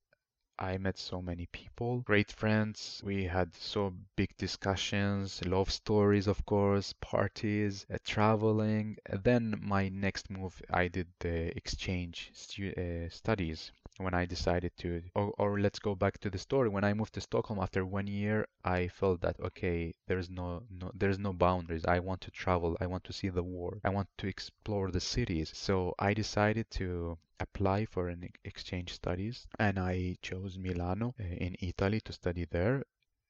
I 0.59 0.77
met 0.77 0.97
so 0.97 1.21
many 1.21 1.45
people, 1.47 2.00
great 2.01 2.31
friends. 2.31 3.01
We 3.03 3.25
had 3.25 3.53
so 3.55 3.93
big 4.15 4.35
discussions, 4.38 5.45
love 5.45 5.71
stories, 5.71 6.27
of 6.27 6.45
course, 6.45 6.93
parties, 7.01 7.85
uh, 7.93 7.97
traveling. 8.03 8.97
And 9.05 9.24
then 9.24 9.59
my 9.62 9.89
next 9.89 10.29
move, 10.29 10.62
I 10.69 10.88
did 10.88 11.07
the 11.19 11.55
exchange 11.57 12.31
stu 12.33 12.71
uh, 12.71 13.09
studies 13.09 13.71
when 13.98 14.14
I 14.14 14.25
decided 14.25 14.72
to, 14.80 15.02
or, 15.16 15.34
or 15.38 15.60
let's 15.60 15.80
go 15.80 15.96
back 15.96 16.18
to 16.20 16.30
the 16.30 16.38
story. 16.38 16.70
When 16.70 16.84
I 16.84 16.94
moved 16.94 17.14
to 17.14 17.22
Stockholm 17.22 17.60
after 17.60 17.86
one 17.86 18.08
year, 18.08 18.48
I 18.64 18.88
felt 18.90 19.22
that 19.22 19.40
okay, 19.40 19.94
there's 20.08 20.30
no, 20.30 20.64
no, 20.70 20.92
there's 20.94 21.20
no 21.20 21.34
boundaries. 21.34 21.86
I 21.86 22.00
want 22.00 22.22
to 22.22 22.32
travel. 22.32 22.78
I 22.82 22.88
want 22.88 23.04
to 23.06 23.14
see 23.14 23.30
the 23.30 23.44
world. 23.44 23.80
I 23.84 23.90
want 23.90 24.10
to 24.18 24.28
explore 24.28 24.92
the 24.92 25.00
cities. 25.00 25.52
So 25.54 25.96
I 25.98 26.14
decided 26.14 26.70
to 26.72 27.18
apply 27.40 27.86
for 27.86 28.10
an 28.10 28.30
exchange 28.44 28.94
studies, 28.94 29.48
and 29.60 29.80
I 29.80 30.18
chose 30.22 30.58
Milano 30.58 31.14
uh, 31.20 31.24
in 31.24 31.56
Italy 31.62 32.02
to 32.02 32.14
study 32.14 32.46
there 32.50 32.84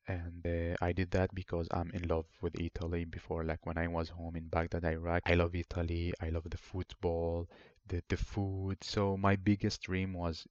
and 0.07 0.45
uh, 0.45 0.75
I 0.81 0.91
did 0.91 1.11
that 1.11 1.33
because 1.33 1.67
I'm 1.71 1.89
in 1.91 2.07
love 2.07 2.25
with 2.41 2.59
Italy 2.59 3.05
before 3.05 3.43
like 3.43 3.65
when 3.65 3.77
I 3.77 3.87
was 3.87 4.09
home 4.09 4.35
in 4.35 4.47
Baghdad 4.47 4.85
Iraq 4.85 5.23
I 5.25 5.33
love 5.33 5.55
Italy 5.55 6.13
I 6.21 6.29
love 6.29 6.47
the 6.49 6.57
football 6.57 7.49
the 7.87 8.03
the 8.09 8.17
food 8.17 8.83
so 8.83 9.17
my 9.17 9.35
biggest 9.35 9.81
dream 9.81 10.13
was 10.13 10.47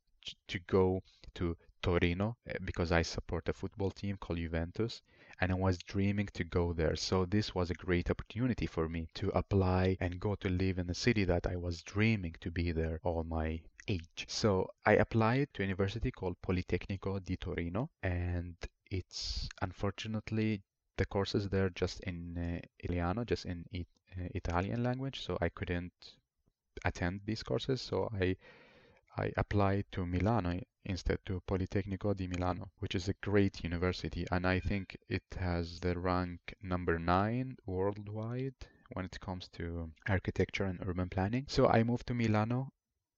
to 0.49 0.59
go 0.61 1.03
to 1.35 1.57
Torino 1.83 2.37
eh, 2.47 2.55
because 2.65 2.93
I 2.93 3.03
support 3.03 3.49
a 3.49 3.53
football 3.53 3.91
team 3.91 4.17
called 4.17 4.39
Juventus 4.39 5.03
and 5.41 5.53
I 5.53 5.55
was 5.55 5.79
dreaming 5.79 6.29
to 6.35 6.45
go 6.45 6.73
there. 6.73 6.97
So 6.97 7.25
this 7.27 7.55
was 7.55 7.71
a 7.71 7.75
great 7.75 8.11
opportunity 8.11 8.67
for 8.67 8.89
me 8.89 9.09
to 9.15 9.29
apply 9.31 9.97
and 10.01 10.21
go 10.21 10.35
to 10.37 10.49
live 10.49 10.79
in 10.79 10.89
a 10.89 10.95
city 10.95 11.25
that 11.25 11.47
I 11.47 11.57
was 11.57 11.83
dreaming 11.83 12.37
to 12.41 12.51
be 12.51 12.73
there 12.73 13.01
all 13.03 13.25
my 13.25 13.61
age. 13.89 14.25
So 14.29 14.71
I 14.87 14.93
applied 14.95 15.49
to 15.55 15.63
a 15.63 15.67
university 15.67 16.11
called 16.11 16.37
Politecnico 16.41 17.23
di 17.23 17.37
Torino 17.37 17.91
and 18.03 18.57
it's 18.91 19.49
unfortunately 19.61 20.63
the 20.97 21.07
courses 21.07 21.49
there 21.49 21.71
just 21.71 22.01
in 22.01 22.39
uh, 22.39 22.67
Italiano, 22.79 23.25
just 23.25 23.45
in 23.45 23.65
it, 23.73 23.87
uh, 24.17 24.29
Italian 24.35 24.83
language, 24.83 25.21
so 25.21 25.37
I 25.41 25.49
couldn't 25.49 25.93
attend 26.85 27.21
these 27.27 27.43
courses. 27.43 27.81
So 27.81 28.09
I 28.21 28.37
I 29.17 29.33
applied 29.37 29.85
to 29.93 30.05
Milano 30.05 30.59
instead 30.85 31.21
to 31.27 31.41
Politecnico 31.47 32.17
di 32.17 32.27
Milano, 32.27 32.73
which 32.81 32.97
is 32.97 33.09
a 33.09 33.15
great 33.23 33.63
university, 33.63 34.27
and 34.33 34.45
I 34.45 34.59
think 34.59 34.97
it 35.09 35.23
has 35.39 35.79
the 35.79 35.97
rank 35.97 36.53
number 36.61 36.99
nine 36.99 37.57
worldwide 37.65 38.57
when 38.93 39.05
it 39.05 39.21
comes 39.21 39.47
to 39.51 39.93
architecture 40.09 40.65
and 40.65 40.81
urban 40.85 41.11
planning. 41.11 41.45
So 41.47 41.69
I 41.69 41.85
moved 41.85 42.09
to 42.09 42.15
Milano 42.15 42.73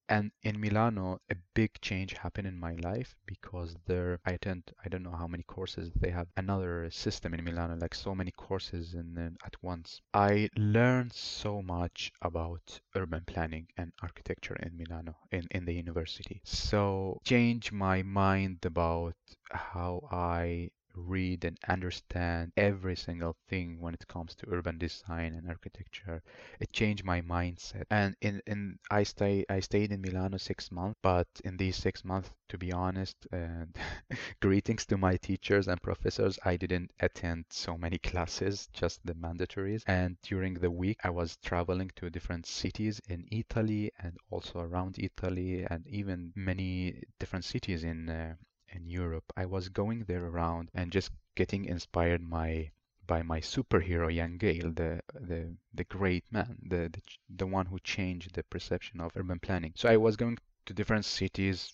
and 0.08 0.30
in 0.42 0.60
Milano, 0.60 1.20
a 1.30 1.34
big 1.54 1.80
change 1.80 2.12
happened 2.14 2.46
in 2.46 2.58
my 2.58 2.74
life 2.74 3.16
because 3.26 3.76
there 3.86 4.20
I 4.24 4.32
attend 4.32 4.72
I 4.84 4.88
don't 4.88 5.02
know 5.02 5.16
how 5.16 5.26
many 5.26 5.42
courses 5.42 5.90
they 5.96 6.10
have 6.10 6.28
another 6.36 6.90
system 6.90 7.34
in 7.34 7.44
Milano, 7.44 7.76
like 7.76 7.94
so 7.94 8.14
many 8.14 8.30
courses 8.32 8.94
in, 8.94 9.16
in 9.18 9.36
at 9.44 9.56
once. 9.62 10.00
I 10.14 10.48
learned 10.56 11.12
so 11.12 11.62
much 11.62 12.12
about 12.22 12.80
urban 12.94 13.24
planning 13.26 13.66
and 13.76 13.92
architecture 14.02 14.56
in 14.56 14.76
Milano 14.76 15.16
in, 15.32 15.46
in 15.50 15.64
the 15.64 15.74
university. 15.74 16.40
So 16.44 17.20
change 17.24 17.72
my 17.72 18.02
mind 18.02 18.64
about 18.64 19.14
how 19.50 20.08
I 20.10 20.70
read 20.96 21.44
and 21.44 21.58
understand 21.68 22.52
every 22.56 22.96
single 22.96 23.36
thing 23.48 23.78
when 23.80 23.94
it 23.94 24.08
comes 24.08 24.34
to 24.34 24.48
urban 24.50 24.78
design 24.78 25.34
and 25.34 25.48
architecture. 25.48 26.22
It 26.58 26.72
changed 26.72 27.04
my 27.04 27.20
mindset. 27.20 27.84
And 27.90 28.16
in, 28.20 28.42
in 28.46 28.78
I 28.90 29.02
stay 29.04 29.44
I 29.48 29.60
stayed 29.60 29.92
in 29.92 30.00
Milano 30.00 30.38
six 30.38 30.72
months, 30.72 30.98
but 31.02 31.28
in 31.44 31.56
these 31.56 31.76
six 31.76 32.04
months, 32.04 32.30
to 32.48 32.58
be 32.58 32.72
honest, 32.72 33.16
and 33.30 33.76
greetings 34.40 34.86
to 34.86 34.96
my 34.96 35.16
teachers 35.16 35.68
and 35.68 35.82
professors, 35.82 36.38
I 36.44 36.56
didn't 36.56 36.90
attend 37.00 37.44
so 37.50 37.76
many 37.76 37.98
classes, 38.10 38.68
just 38.72 39.04
the 39.04 39.14
mandatories. 39.14 39.82
And 39.86 40.16
during 40.22 40.54
the 40.54 40.70
week, 40.70 40.98
I 41.04 41.10
was 41.10 41.36
traveling 41.36 41.90
to 41.96 42.10
different 42.10 42.46
cities 42.46 43.00
in 43.08 43.28
Italy 43.30 43.92
and 43.98 44.16
also 44.30 44.60
around 44.60 44.96
Italy, 44.98 45.66
and 45.68 45.86
even 45.86 46.32
many 46.34 47.02
different 47.18 47.44
cities 47.44 47.84
in 47.84 48.08
uh, 48.08 48.34
in 48.76 48.86
Europe, 48.86 49.32
I 49.36 49.46
was 49.46 49.70
going 49.70 50.04
there 50.04 50.26
around 50.26 50.70
and 50.74 50.92
just 50.92 51.10
getting 51.34 51.64
inspired 51.64 52.20
my 52.20 52.72
by 53.06 53.22
my 53.22 53.40
superhero 53.40 54.14
Jan 54.14 54.38
Gehl, 54.38 54.74
the 54.76 55.00
the 55.14 55.56
the 55.72 55.84
great 55.84 56.30
man, 56.30 56.58
the, 56.62 56.90
the 56.92 57.00
the 57.28 57.46
one 57.46 57.66
who 57.66 57.78
changed 57.78 58.34
the 58.34 58.42
perception 58.42 59.00
of 59.00 59.16
urban 59.16 59.38
planning. 59.38 59.72
So 59.76 59.88
I 59.88 59.96
was 59.96 60.16
going 60.16 60.36
to 60.66 60.74
different 60.74 61.06
cities, 61.06 61.72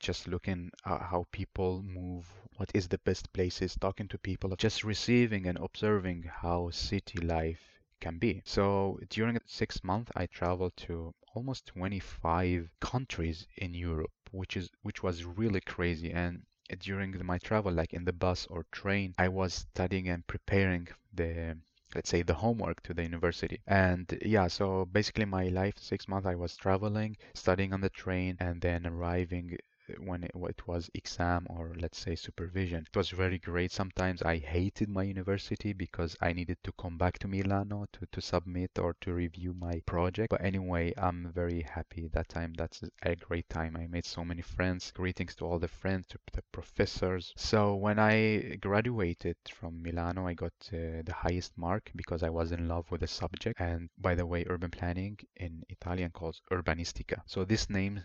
just 0.00 0.26
looking 0.26 0.72
at 0.84 1.02
how 1.02 1.26
people 1.30 1.82
move, 1.82 2.26
what 2.56 2.72
is 2.74 2.88
the 2.88 2.98
best 2.98 3.32
places, 3.32 3.76
talking 3.76 4.08
to 4.08 4.18
people, 4.18 4.56
just 4.56 4.82
receiving 4.82 5.46
and 5.46 5.58
observing 5.58 6.24
how 6.24 6.70
city 6.70 7.18
life 7.20 7.62
can 8.00 8.18
be. 8.18 8.42
So 8.44 8.98
during 9.10 9.38
six 9.46 9.84
months, 9.84 10.10
I 10.16 10.26
traveled 10.26 10.76
to 10.88 11.14
almost 11.34 11.66
25 11.66 12.68
countries 12.80 13.46
in 13.56 13.74
Europe 13.74 14.10
which 14.32 14.56
is 14.56 14.68
which 14.82 15.02
was 15.02 15.24
really 15.24 15.60
crazy. 15.60 16.10
And 16.12 16.44
during 16.78 17.14
my 17.26 17.38
travel 17.38 17.72
like 17.72 17.92
in 17.92 18.04
the 18.04 18.12
bus 18.14 18.46
or 18.46 18.64
train 18.72 19.14
i 19.18 19.28
was 19.28 19.52
studying 19.52 20.08
and 20.08 20.26
preparing 20.26 20.88
the 21.12 21.56
let's 21.94 22.08
say 22.08 22.22
the 22.22 22.34
homework 22.34 22.82
to 22.82 22.94
the 22.94 23.02
university. 23.02 23.60
And 23.66 24.18
yeah 24.24 24.46
so 24.48 24.86
basically 24.86 25.26
my 25.26 25.48
life 25.48 25.74
six 25.78 26.08
months 26.08 26.26
i 26.26 26.34
was 26.34 26.56
traveling 26.56 27.16
studying 27.34 27.72
on 27.74 27.80
the 27.82 27.90
train 27.90 28.36
and 28.40 28.60
then 28.60 28.86
arriving 28.86 29.56
when 29.98 30.22
it, 30.24 30.30
it, 30.34 30.66
was 30.68 30.90
exam 30.94 31.46
or 31.50 31.74
let's 31.78 31.98
say 31.98 32.14
supervision. 32.14 32.86
It 32.88 32.96
was 32.96 33.10
very 33.10 33.38
great. 33.38 33.72
Sometimes 33.72 34.22
I 34.22 34.38
hated 34.38 34.88
my 34.88 35.02
university 35.02 35.72
because 35.72 36.16
I 36.20 36.32
needed 36.32 36.58
to 36.64 36.72
come 36.72 36.96
back 36.98 37.18
to 37.18 37.28
Milano 37.28 37.86
to, 37.92 38.06
to 38.12 38.20
submit 38.20 38.78
or 38.78 38.94
to 39.00 39.12
review 39.12 39.54
my 39.54 39.82
project. 39.86 40.30
But 40.30 40.44
anyway, 40.44 40.92
I'm 40.96 41.32
very 41.34 41.62
happy 41.62 42.08
that 42.12 42.28
time. 42.28 42.54
That's 42.56 42.82
a 43.02 43.16
great 43.16 43.48
time. 43.48 43.76
I 43.76 43.86
made 43.88 44.04
so 44.04 44.24
many 44.24 44.42
friends. 44.42 44.92
Greetings 44.92 45.34
to 45.36 45.46
all 45.46 45.58
the 45.58 45.68
friends, 45.68 46.06
to 46.08 46.18
the 46.32 46.42
professors. 46.52 47.32
So 47.36 47.74
when 47.74 47.98
I 47.98 48.56
graduated 48.60 49.36
from 49.50 49.82
Milano, 49.82 50.26
I 50.26 50.34
got 50.34 50.52
uh, 50.72 51.02
the 51.04 51.14
highest 51.14 51.58
mark 51.58 51.90
because 51.96 52.22
I 52.22 52.30
was 52.30 52.52
in 52.52 52.68
love 52.68 52.90
with 52.90 53.00
the 53.00 53.08
subject. 53.08 53.60
And 53.60 53.90
by 53.98 54.14
the 54.14 54.26
way, 54.26 54.44
urban 54.48 54.70
planning 54.70 55.18
in 55.36 55.64
Italian 55.68 56.10
calls 56.12 56.40
urbanistica. 56.52 57.22
So 57.26 57.44
this 57.44 57.68
name 57.68 58.02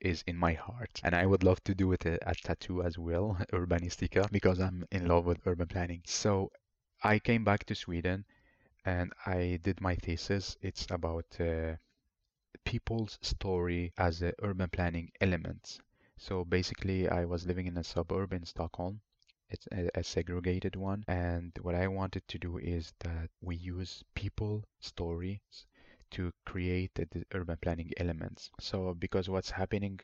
is 0.00 0.22
in 0.26 0.36
my 0.36 0.52
heart 0.52 1.00
and 1.04 1.14
I 1.14 1.26
would 1.26 1.42
love 1.42 1.62
to 1.64 1.74
do 1.74 1.92
it 1.92 2.06
a, 2.06 2.30
a 2.30 2.34
tattoo 2.34 2.82
as 2.82 2.98
well, 2.98 3.38
Urbanistica, 3.52 4.30
because 4.30 4.60
I'm 4.60 4.86
in 4.90 5.06
love 5.06 5.24
with 5.26 5.46
urban 5.46 5.68
planning. 5.68 6.02
So 6.06 6.50
I 7.02 7.18
came 7.18 7.44
back 7.44 7.64
to 7.66 7.74
Sweden 7.74 8.24
and 8.84 9.12
I 9.26 9.60
did 9.62 9.80
my 9.80 9.94
thesis. 9.94 10.56
It's 10.62 10.86
about 10.90 11.26
uh, 11.40 11.76
people's 12.64 13.18
story 13.22 13.92
as 13.98 14.22
a 14.22 14.32
urban 14.42 14.68
planning 14.70 15.10
element. 15.20 15.78
So 16.16 16.44
basically, 16.44 17.08
I 17.08 17.24
was 17.24 17.46
living 17.46 17.66
in 17.66 17.78
a 17.78 17.84
suburb 17.84 18.32
in 18.32 18.44
Stockholm. 18.44 19.00
It's 19.50 19.66
a, 19.72 19.88
a, 19.94 20.02
segregated 20.02 20.76
one. 20.76 21.04
And 21.08 21.52
what 21.62 21.74
I 21.74 21.88
wanted 21.88 22.26
to 22.28 22.38
do 22.38 22.58
is 22.58 22.92
that 23.00 23.30
we 23.40 23.56
use 23.56 24.04
people 24.14 24.64
stories 24.80 25.66
to 26.10 26.32
create 26.44 26.94
the 26.94 27.24
urban 27.32 27.58
planning 27.60 27.92
elements. 27.96 28.50
So 28.60 28.94
because 28.94 29.28
what's 29.28 29.50
happening 29.50 30.00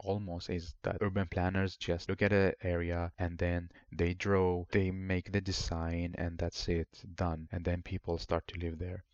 almost 0.00 0.48
is 0.48 0.74
that 0.82 0.98
urban 1.00 1.26
planners 1.28 1.76
just 1.76 2.08
look 2.08 2.22
at 2.22 2.32
an 2.32 2.52
area 2.62 3.12
and 3.18 3.36
then 3.38 3.70
they 3.92 4.14
draw, 4.14 4.64
they 4.70 4.90
make 4.90 5.32
the 5.32 5.40
design 5.40 6.14
and 6.16 6.38
that's 6.38 6.68
it, 6.68 6.88
done. 7.14 7.48
And 7.50 7.64
then 7.64 7.82
people 7.82 8.18
start 8.18 8.46
to 8.48 8.60
live 8.60 8.78
there. 8.78 9.04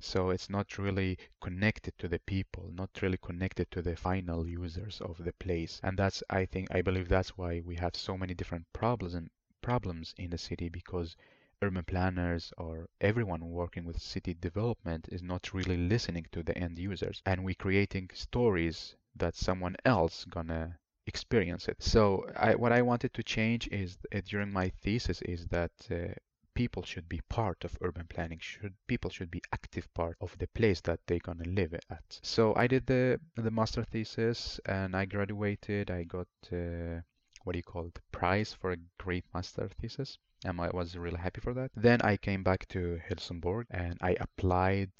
So 0.00 0.30
it's 0.30 0.48
not 0.48 0.78
really 0.78 1.18
connected 1.40 1.96
to 1.98 2.08
the 2.08 2.18
people, 2.20 2.70
not 2.72 3.02
really 3.02 3.18
connected 3.18 3.70
to 3.70 3.82
the 3.82 3.96
final 3.96 4.46
users 4.46 5.00
of 5.00 5.22
the 5.22 5.32
place. 5.34 5.80
And 5.82 5.98
that's, 5.98 6.22
I 6.30 6.46
think, 6.46 6.68
I 6.70 6.80
believe 6.82 7.08
that's 7.08 7.36
why 7.36 7.60
we 7.60 7.76
have 7.76 7.94
so 7.94 8.16
many 8.16 8.34
different 8.34 8.66
problems 8.72 9.14
and 9.14 9.30
problems 9.60 10.14
in 10.18 10.30
the 10.30 10.38
city 10.38 10.68
because 10.68 11.16
urban 11.64 11.84
planners 11.84 12.52
or 12.58 12.86
everyone 13.00 13.42
working 13.50 13.84
with 13.84 14.00
city 14.00 14.34
development 14.34 15.08
is 15.10 15.22
not 15.22 15.52
really 15.54 15.76
listening 15.76 16.26
to 16.32 16.42
the 16.42 16.56
end 16.58 16.78
users 16.78 17.22
and 17.26 17.44
we're 17.44 17.62
creating 17.66 18.08
stories 18.12 18.96
that 19.16 19.34
someone 19.34 19.76
else 19.84 20.24
gonna 20.36 20.78
experience 21.06 21.68
it 21.68 21.82
so 21.82 22.24
I, 22.36 22.54
what 22.54 22.72
i 22.72 22.82
wanted 22.82 23.12
to 23.14 23.22
change 23.22 23.68
is 23.68 23.98
uh, 24.14 24.20
during 24.30 24.50
my 24.52 24.68
thesis 24.82 25.20
is 25.22 25.46
that 25.48 25.72
uh, 25.90 26.14
people 26.54 26.84
should 26.84 27.08
be 27.08 27.20
part 27.28 27.64
of 27.64 27.76
urban 27.80 28.06
planning. 28.08 28.38
Should 28.40 28.74
people 28.86 29.10
should 29.10 29.30
be 29.30 29.42
active 29.52 29.92
part 29.92 30.16
of 30.20 30.38
the 30.38 30.46
place 30.46 30.80
that 30.82 31.00
they're 31.06 31.18
gonna 31.18 31.48
live 31.48 31.74
at. 31.90 32.20
So 32.22 32.54
I 32.54 32.66
did 32.68 32.86
the 32.86 33.20
the 33.34 33.50
master 33.50 33.84
thesis 33.84 34.60
and 34.66 34.94
I 34.96 35.04
graduated. 35.04 35.90
I 35.90 36.04
got 36.04 36.28
uh, 36.52 37.00
what 37.42 37.52
do 37.52 37.58
you 37.58 37.62
call 37.62 37.86
it, 37.86 38.00
prize 38.10 38.54
for 38.54 38.72
a 38.72 38.76
great 38.98 39.24
master 39.34 39.68
thesis. 39.80 40.18
And 40.44 40.60
I 40.60 40.70
was 40.72 40.96
really 40.96 41.18
happy 41.18 41.40
for 41.40 41.54
that. 41.54 41.70
Then 41.74 42.02
I 42.02 42.16
came 42.16 42.42
back 42.42 42.68
to 42.68 43.00
Helsingborg 43.08 43.66
and 43.70 43.98
I 44.00 44.16
applied 44.20 44.92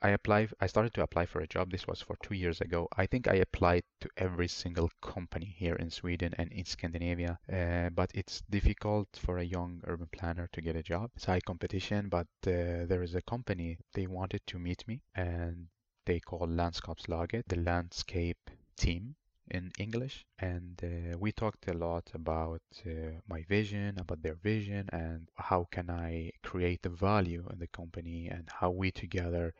I 0.00 0.10
applied 0.10 0.54
I 0.60 0.68
started 0.68 0.94
to 0.94 1.02
apply 1.02 1.26
for 1.26 1.40
a 1.40 1.46
job. 1.46 1.70
This 1.70 1.86
was 1.86 2.00
for 2.00 2.16
two 2.22 2.34
years 2.34 2.60
ago. 2.60 2.88
I 2.96 3.06
think 3.06 3.26
I 3.26 3.34
applied 3.34 3.82
to 4.00 4.08
every 4.16 4.46
single 4.46 4.90
company 5.02 5.54
here 5.58 5.74
in 5.74 5.90
Sweden 5.90 6.34
and 6.38 6.52
in 6.52 6.64
Scandinavia. 6.64 7.38
Uh, 7.52 7.90
but 7.90 8.10
it's 8.14 8.42
difficult 8.48 9.08
for 9.16 9.38
a 9.38 9.44
young 9.44 9.82
urban 9.86 10.08
planner 10.12 10.48
to 10.52 10.60
get 10.60 10.76
a 10.76 10.82
job. 10.82 11.10
It's 11.16 11.24
high 11.24 11.40
competition, 11.40 12.08
but 12.08 12.28
uh, 12.46 12.86
there 12.86 13.02
is 13.02 13.16
a 13.16 13.22
company 13.22 13.78
they 13.92 14.06
wanted 14.06 14.46
to 14.46 14.58
meet 14.58 14.86
me 14.86 15.02
and 15.14 15.66
they 16.06 16.20
call 16.20 16.46
Landskapslaget, 16.46 17.42
the 17.48 17.56
landscape 17.56 18.50
team 18.76 19.16
in 19.50 19.72
English. 19.78 20.26
And 20.38 20.80
uh, 20.82 21.18
we 21.18 21.32
talked 21.32 21.68
a 21.68 21.72
lot 21.74 22.10
about 22.14 22.62
uh, 22.86 23.20
my 23.28 23.42
vision, 23.42 23.98
about 23.98 24.22
their 24.22 24.34
vision, 24.34 24.88
and 24.92 25.28
how 25.36 25.68
can 25.70 25.90
I 25.90 26.32
create 26.42 26.82
the 26.82 26.90
value 26.90 27.46
in 27.52 27.58
the 27.58 27.66
company 27.68 28.28
and 28.28 28.48
how 28.60 28.70
we 28.70 28.90
together 28.90 29.54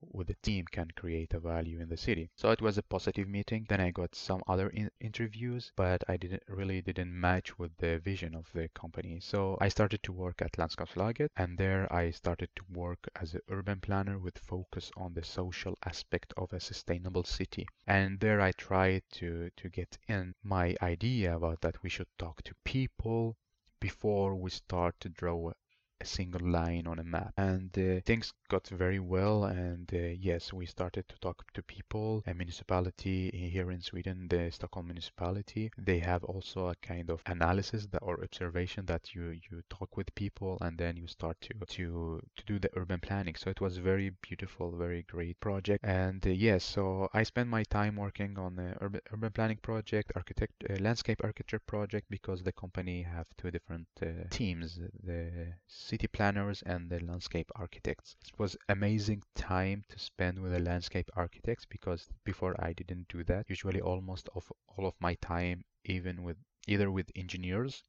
with 0.00 0.26
the 0.26 0.34
team 0.42 0.64
can 0.70 0.90
create 0.90 1.32
a 1.32 1.40
value 1.40 1.80
in 1.80 1.88
the 1.88 1.96
city. 1.96 2.30
So 2.36 2.50
it 2.50 2.60
was 2.60 2.76
a 2.76 2.82
positive 2.82 3.28
meeting. 3.28 3.66
Then 3.68 3.80
I 3.80 3.90
got 3.90 4.14
some 4.14 4.42
other 4.46 4.68
in- 4.68 4.90
interviews, 5.00 5.72
but 5.76 6.04
I 6.08 6.16
didn't 6.16 6.42
really 6.48 6.82
didn't 6.82 7.18
match 7.18 7.58
with 7.58 7.76
the 7.78 7.98
vision 7.98 8.34
of 8.34 8.50
the 8.52 8.68
company. 8.70 9.20
So 9.20 9.56
I 9.60 9.68
started 9.68 10.02
to 10.02 10.12
work 10.12 10.42
at 10.42 10.52
Landskapslaget, 10.52 11.30
and 11.36 11.56
there 11.56 11.92
I 11.92 12.10
started 12.10 12.50
to 12.56 12.64
work 12.68 13.08
as 13.20 13.34
an 13.34 13.40
urban 13.48 13.80
planner 13.80 14.18
with 14.18 14.38
focus 14.38 14.90
on 14.96 15.14
the 15.14 15.24
social 15.24 15.76
aspect 15.84 16.32
of 16.36 16.52
a 16.52 16.60
sustainable 16.60 17.24
city. 17.24 17.66
And 17.86 18.20
there 18.20 18.40
I 18.40 18.52
tried 18.52 19.02
to 19.12 19.50
to 19.56 19.68
get 19.68 19.98
in 20.08 20.34
my 20.42 20.76
idea 20.82 21.36
about 21.36 21.60
that 21.62 21.82
we 21.82 21.88
should 21.88 22.08
talk 22.18 22.42
to 22.42 22.54
people 22.64 23.36
before 23.80 24.34
we 24.34 24.50
start 24.50 24.98
to 25.00 25.08
draw 25.08 25.52
a 26.00 26.04
single 26.04 26.46
line 26.46 26.86
on 26.86 26.98
a 26.98 27.04
map. 27.04 27.32
And 27.36 27.70
uh, 27.78 28.00
things 28.04 28.32
got 28.48 28.66
very 28.68 29.00
well. 29.00 29.44
And 29.44 29.90
uh, 29.92 30.14
yes, 30.18 30.52
we 30.52 30.66
started 30.66 31.08
to 31.08 31.16
talk 31.20 31.44
to 31.54 31.62
people. 31.62 32.22
A 32.26 32.34
municipality 32.34 33.30
here 33.52 33.70
in 33.70 33.80
Sweden, 33.80 34.28
the 34.28 34.50
Stockholm 34.50 34.86
municipality, 34.86 35.70
they 35.78 35.98
have 35.98 36.24
also 36.24 36.68
a 36.68 36.74
kind 36.76 37.10
of 37.10 37.22
analysis 37.26 37.86
that, 37.92 38.02
or 38.02 38.22
observation 38.22 38.86
that 38.86 39.14
you 39.14 39.30
you 39.50 39.62
talk 39.70 39.96
with 39.96 40.14
people 40.14 40.58
and 40.60 40.78
then 40.78 40.96
you 40.96 41.06
start 41.06 41.36
to 41.40 41.54
to 41.66 42.20
to 42.36 42.44
do 42.44 42.58
the 42.58 42.70
urban 42.76 43.00
planning. 43.00 43.34
So 43.34 43.50
it 43.50 43.60
was 43.60 43.78
very 43.78 44.10
beautiful, 44.22 44.70
very 44.76 45.02
great 45.02 45.38
project. 45.40 45.84
And 45.84 46.24
uh, 46.26 46.30
yes, 46.30 46.64
so 46.64 47.08
I 47.14 47.22
spent 47.22 47.48
my 47.48 47.62
time 47.64 47.96
working 47.96 48.38
on 48.38 48.56
the 48.56 48.76
urban 48.80 49.00
urban 49.12 49.32
planning 49.32 49.58
project, 49.62 50.12
architect 50.14 50.52
uh, 50.68 50.74
landscape 50.80 51.20
architecture 51.24 51.60
project 51.60 52.06
because 52.10 52.42
the 52.42 52.52
company 52.52 53.02
have 53.02 53.26
two 53.38 53.50
different 53.50 53.86
uh, 54.02 54.06
teams. 54.30 54.78
The 55.02 55.54
city 55.86 56.08
planners 56.08 56.62
and 56.62 56.90
the 56.90 56.98
landscape 56.98 57.48
architects. 57.54 58.16
It 58.26 58.36
was 58.38 58.56
amazing 58.68 59.22
time 59.36 59.84
to 59.88 59.98
spend 60.00 60.40
with 60.40 60.50
the 60.50 60.58
landscape 60.58 61.08
architects 61.14 61.64
because 61.64 62.08
before 62.24 62.56
I 62.58 62.72
didn't 62.72 63.06
do 63.08 63.22
that. 63.24 63.48
Usually 63.48 63.80
almost 63.80 64.28
of 64.34 64.50
all 64.66 64.86
of 64.86 64.94
my 64.98 65.14
time 65.14 65.64
even 65.84 66.24
with 66.24 66.38
either 66.66 66.90
with 66.90 67.12
engineers 67.14 67.84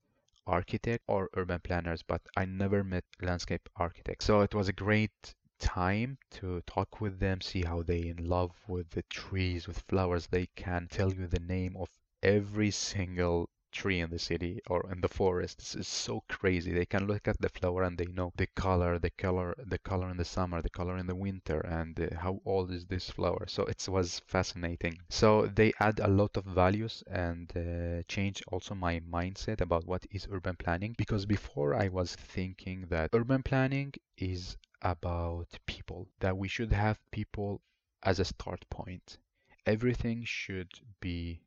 architect 0.45 1.03
or 1.07 1.29
urban 1.33 1.59
planners, 1.59 2.03
but 2.03 2.21
I 2.37 2.45
never 2.45 2.83
met 2.83 3.03
landscape 3.19 3.67
architects. 3.75 4.25
So 4.25 4.41
it 4.41 4.53
was 4.53 4.67
a 4.67 4.73
great 4.73 5.33
time 5.59 6.19
to 6.31 6.61
talk 6.67 7.01
with 7.01 7.19
them, 7.19 7.41
see 7.41 7.63
how 7.63 7.81
they 7.81 8.07
in 8.07 8.29
love 8.29 8.51
with 8.67 8.91
the 8.91 9.03
trees, 9.09 9.67
with 9.67 9.79
flowers. 9.89 10.27
They 10.27 10.47
can 10.55 10.87
tell 10.87 11.11
you 11.11 11.25
the 11.25 11.39
name 11.39 11.75
of 11.75 11.89
every 12.21 12.69
single 12.69 13.49
tree 13.71 13.99
in 13.99 14.09
the 14.09 14.19
city 14.19 14.61
or 14.69 14.89
in 14.91 15.01
the 15.01 15.07
forest. 15.09 15.57
This 15.59 15.75
is 15.75 15.87
so 15.87 16.23
crazy. 16.29 16.71
They 16.73 16.85
can 16.85 17.07
look 17.07 17.27
at 17.27 17.39
the 17.41 17.49
flower 17.49 17.83
and 17.83 17.97
they 17.97 18.05
know 18.07 18.31
the 18.35 18.47
color, 18.47 18.99
the 18.99 19.09
color, 19.11 19.55
the 19.57 19.77
color 19.79 20.09
in 20.09 20.17
the 20.17 20.25
summer, 20.25 20.61
the 20.61 20.69
color 20.69 20.97
in 20.97 21.07
the 21.07 21.15
winter, 21.15 21.59
and 21.61 21.99
uh, 21.99 22.17
how 22.19 22.41
old 22.45 22.71
is 22.71 22.85
this 22.85 23.09
flower. 23.09 23.45
So 23.47 23.63
it 23.65 23.87
was 23.89 24.19
fascinating. 24.27 24.99
So 25.09 25.47
they 25.47 25.73
add 25.79 25.99
a 25.99 26.07
lot 26.07 26.37
of 26.37 26.45
values 26.45 27.03
and 27.09 27.51
uh, 27.55 28.03
change 28.07 28.43
also 28.47 28.75
my 28.75 28.99
mindset 29.01 29.61
about 29.61 29.85
what 29.85 30.05
is 30.11 30.27
urban 30.31 30.55
planning. 30.57 30.95
Because 30.97 31.25
before 31.25 31.73
I 31.75 31.87
was 31.89 32.15
thinking 32.15 32.87
that 32.89 33.09
urban 33.13 33.43
planning 33.43 33.93
is 34.17 34.57
about 34.81 35.47
people, 35.65 36.07
that 36.19 36.37
we 36.37 36.47
should 36.47 36.71
have 36.71 36.99
people 37.11 37.61
as 38.03 38.19
a 38.19 38.25
start 38.25 38.65
point. 38.69 39.17
Everything 39.65 40.23
should 40.25 40.71
be 41.01 41.41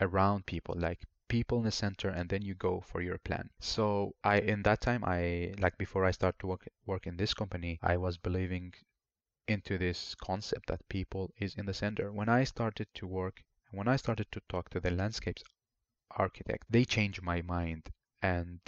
around 0.00 0.46
people 0.46 0.74
like 0.76 1.00
people 1.30 1.58
in 1.58 1.64
the 1.64 1.70
center 1.70 2.08
and 2.08 2.28
then 2.28 2.42
you 2.42 2.54
go 2.54 2.80
for 2.80 3.00
your 3.00 3.18
plan. 3.18 3.48
So 3.60 4.16
i 4.24 4.40
in 4.40 4.62
that 4.64 4.80
time 4.80 5.04
i 5.04 5.54
like 5.58 5.78
before 5.78 6.04
i 6.04 6.10
start 6.10 6.36
to 6.40 6.48
work 6.48 6.66
work 6.86 7.06
in 7.06 7.16
this 7.16 7.34
company 7.34 7.78
i 7.82 7.96
was 7.96 8.18
believing 8.18 8.74
into 9.46 9.78
this 9.78 10.16
concept 10.16 10.66
that 10.66 10.88
people 10.88 11.32
is 11.38 11.54
in 11.54 11.66
the 11.66 11.74
center. 11.74 12.10
When 12.10 12.28
i 12.28 12.42
started 12.42 12.88
to 12.94 13.06
work 13.06 13.44
when 13.70 13.86
i 13.86 13.94
started 13.94 14.26
to 14.32 14.42
talk 14.48 14.70
to 14.70 14.80
the 14.80 14.90
landscapes 14.90 15.44
architect 16.10 16.66
they 16.68 16.84
changed 16.84 17.22
my 17.22 17.42
mind. 17.42 17.90
And 18.20 18.58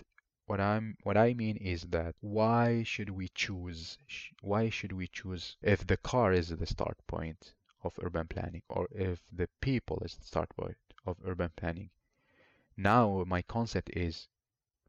what 0.46 0.60
i'm 0.60 0.96
what 1.02 1.16
i 1.16 1.34
mean 1.34 1.56
is 1.56 1.82
that 1.96 2.14
why 2.20 2.84
should 2.84 3.10
we 3.10 3.28
choose 3.28 3.98
why 4.40 4.68
should 4.68 4.92
we 4.92 5.08
choose 5.08 5.56
if 5.62 5.86
the 5.86 5.96
car 5.96 6.32
is 6.32 6.48
the 6.50 6.66
start 6.66 6.98
point 7.08 7.54
of 7.82 7.98
urban 8.02 8.28
planning 8.28 8.62
or 8.68 8.86
if 8.92 9.20
the 9.32 9.48
people 9.60 10.00
is 10.04 10.14
the 10.16 10.24
start 10.24 10.50
point 10.56 10.76
of 11.06 11.16
urban 11.24 11.50
planning 11.56 11.90
now 12.76 13.24
my 13.26 13.42
concept 13.42 13.90
is 13.94 14.28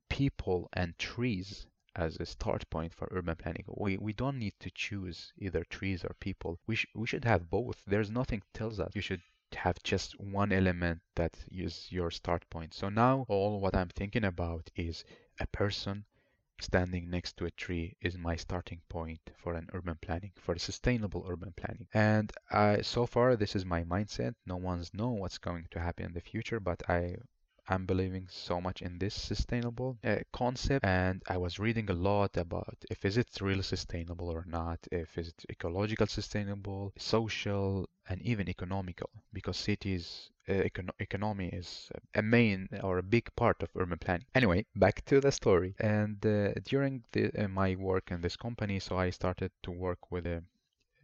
people 0.10 0.70
and 0.74 0.98
trees 0.98 1.68
as 1.96 2.18
a 2.18 2.26
start 2.26 2.70
point 2.70 2.94
for 2.94 3.08
urban 3.12 3.36
planning. 3.36 3.66
We, 3.68 3.98
we 3.98 4.14
don't 4.14 4.40
need 4.40 4.54
to 4.60 4.72
choose 4.72 5.34
either 5.38 5.64
trees 5.64 6.04
or 6.04 6.16
people. 6.20 6.60
We, 6.66 6.76
sh- 6.76 6.88
we 6.96 7.08
should 7.08 7.26
have 7.26 7.50
both. 7.50 7.84
There's 7.86 8.10
nothing 8.10 8.42
tells 8.54 8.80
us 8.80 8.96
you 8.96 9.02
should 9.02 9.22
have 9.54 9.82
just 9.84 10.20
one 10.20 10.52
element 10.52 11.02
that 11.16 11.38
is 11.52 11.92
your 11.92 12.10
start 12.12 12.50
point. 12.50 12.74
So 12.74 12.90
now 12.90 13.26
all 13.28 13.60
what 13.60 13.76
I'm 13.76 13.90
thinking 13.90 14.24
about 14.24 14.70
is 14.76 15.04
a 15.40 15.48
person 15.48 16.06
standing 16.60 17.10
next 17.10 17.38
to 17.38 17.46
a 17.46 17.52
tree 17.52 17.96
is 18.02 18.18
my 18.18 18.36
starting 18.36 18.82
point 18.90 19.22
for 19.36 19.54
an 19.54 19.70
urban 19.74 19.98
planning, 20.02 20.32
for 20.36 20.58
sustainable 20.58 21.26
urban 21.28 21.54
planning. 21.56 21.88
And 21.94 22.32
I, 22.52 22.82
so 22.82 23.06
far, 23.06 23.36
this 23.36 23.56
is 23.56 23.66
my 23.66 23.84
mindset. 23.84 24.36
No 24.46 24.58
one's 24.58 24.94
know 24.94 25.10
what's 25.10 25.38
going 25.38 25.68
to 25.72 25.80
happen 25.80 26.06
in 26.06 26.14
the 26.14 26.22
future, 26.22 26.60
but 26.60 26.82
I 26.90 27.18
I'm 27.68 27.86
believing 27.86 28.28
so 28.30 28.60
much 28.60 28.82
in 28.82 29.00
this 29.00 29.14
sustainable 29.14 29.98
uh, 30.04 30.18
concept 30.32 30.86
and 30.86 31.22
I 31.28 31.38
was 31.38 31.60
reading 31.60 31.90
a 31.90 31.94
lot 31.94 32.38
about 32.38 32.78
if 32.90 33.06
is 33.06 33.18
it 33.18 33.30
really 33.42 33.64
sustainable 33.64 34.30
or 34.30 34.46
not, 34.48 34.80
if 34.92 35.18
is 35.18 35.30
it 35.30 35.46
ecological 35.50 36.08
sustainable, 36.08 36.94
social 36.98 37.90
and 38.10 38.22
even 38.22 38.50
economical 38.50 39.10
because 39.32 39.58
cities 39.58 40.30
uh, 40.50 40.54
econ- 40.54 40.90
economy 41.00 41.48
is 41.48 41.90
a 42.16 42.22
main 42.22 42.68
or 42.84 42.98
a 42.98 43.04
big 43.04 43.34
part 43.36 43.64
of 43.64 43.70
urban 43.76 43.98
planning. 43.98 44.26
Anyway, 44.36 44.66
back 44.76 45.04
to 45.06 45.22
the 45.22 45.32
story. 45.32 45.74
And 45.80 46.26
uh, 46.26 46.54
during 46.66 47.04
the, 47.14 47.32
uh, 47.38 47.48
my 47.48 47.76
work 47.76 48.12
in 48.12 48.22
this 48.22 48.36
company, 48.36 48.80
so 48.80 48.98
I 48.98 49.10
started 49.10 49.52
to 49.64 49.72
work 49.72 50.12
with 50.12 50.26
a 50.28 50.44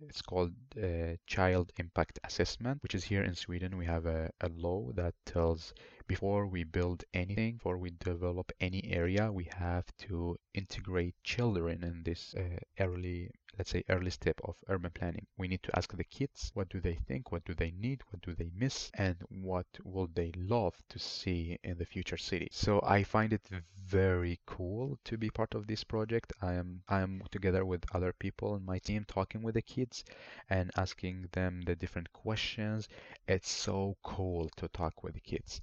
it's 0.01 0.21
called 0.21 0.53
uh, 0.81 1.15
child 1.27 1.73
impact 1.77 2.19
assessment, 2.23 2.81
which 2.81 2.95
is 2.95 3.03
here 3.03 3.23
in 3.23 3.35
Sweden. 3.35 3.77
We 3.77 3.85
have 3.85 4.05
a, 4.05 4.31
a 4.39 4.49
law 4.49 4.91
that 4.93 5.13
tells 5.25 5.73
before 6.09 6.47
we 6.47 6.63
build 6.63 7.03
anything, 7.13 7.53
before 7.57 7.77
we 7.77 7.91
develop 7.91 8.51
any 8.59 8.83
area, 8.85 9.31
we 9.31 9.43
have 9.43 9.85
to 9.99 10.35
integrate 10.55 11.13
children 11.23 11.83
in 11.83 12.01
this 12.03 12.33
uh, 12.35 12.57
early 12.79 13.29
let's 13.59 13.71
say 13.71 13.83
early 13.89 14.09
step 14.09 14.39
of 14.45 14.55
urban 14.69 14.91
planning. 14.91 15.27
We 15.37 15.49
need 15.49 15.63
to 15.63 15.77
ask 15.77 15.91
the 15.91 16.03
kids 16.05 16.49
what 16.53 16.69
do 16.69 16.79
they 16.79 16.93
think? 16.93 17.31
What 17.31 17.43
do 17.43 17.53
they 17.53 17.71
need? 17.71 18.01
What 18.09 18.21
do 18.21 18.33
they 18.33 18.51
miss? 18.55 18.89
And 18.93 19.17
what 19.27 19.67
will 19.83 20.07
they 20.13 20.31
love 20.37 20.81
to 20.89 20.97
see 20.97 21.59
in 21.63 21.77
the 21.77 21.85
future 21.85 22.17
city? 22.17 22.47
So 22.51 22.79
i 22.83 23.03
find 23.03 23.33
it 23.33 23.47
very 23.85 24.39
cool 24.45 24.97
to 25.03 25.17
be 25.17 25.29
part 25.29 25.55
of 25.55 25.67
this 25.67 25.83
project. 25.83 26.31
I 26.41 26.53
am 26.53 26.81
i 26.87 27.01
am 27.01 27.21
together 27.31 27.65
with 27.65 27.83
other 27.93 28.13
people 28.13 28.55
in 28.55 28.63
my 28.63 28.79
team 28.79 29.05
talking 29.05 29.41
with 29.43 29.55
the 29.55 29.61
kids 29.61 30.05
and 30.49 30.71
asking 30.77 31.27
them 31.33 31.61
the 31.61 31.75
different 31.75 32.11
questions. 32.13 32.87
It's 33.27 33.51
so 33.51 33.97
cool 34.03 34.49
to 34.57 34.69
talk 34.69 35.03
with 35.03 35.15
the 35.15 35.21
kids 35.31 35.61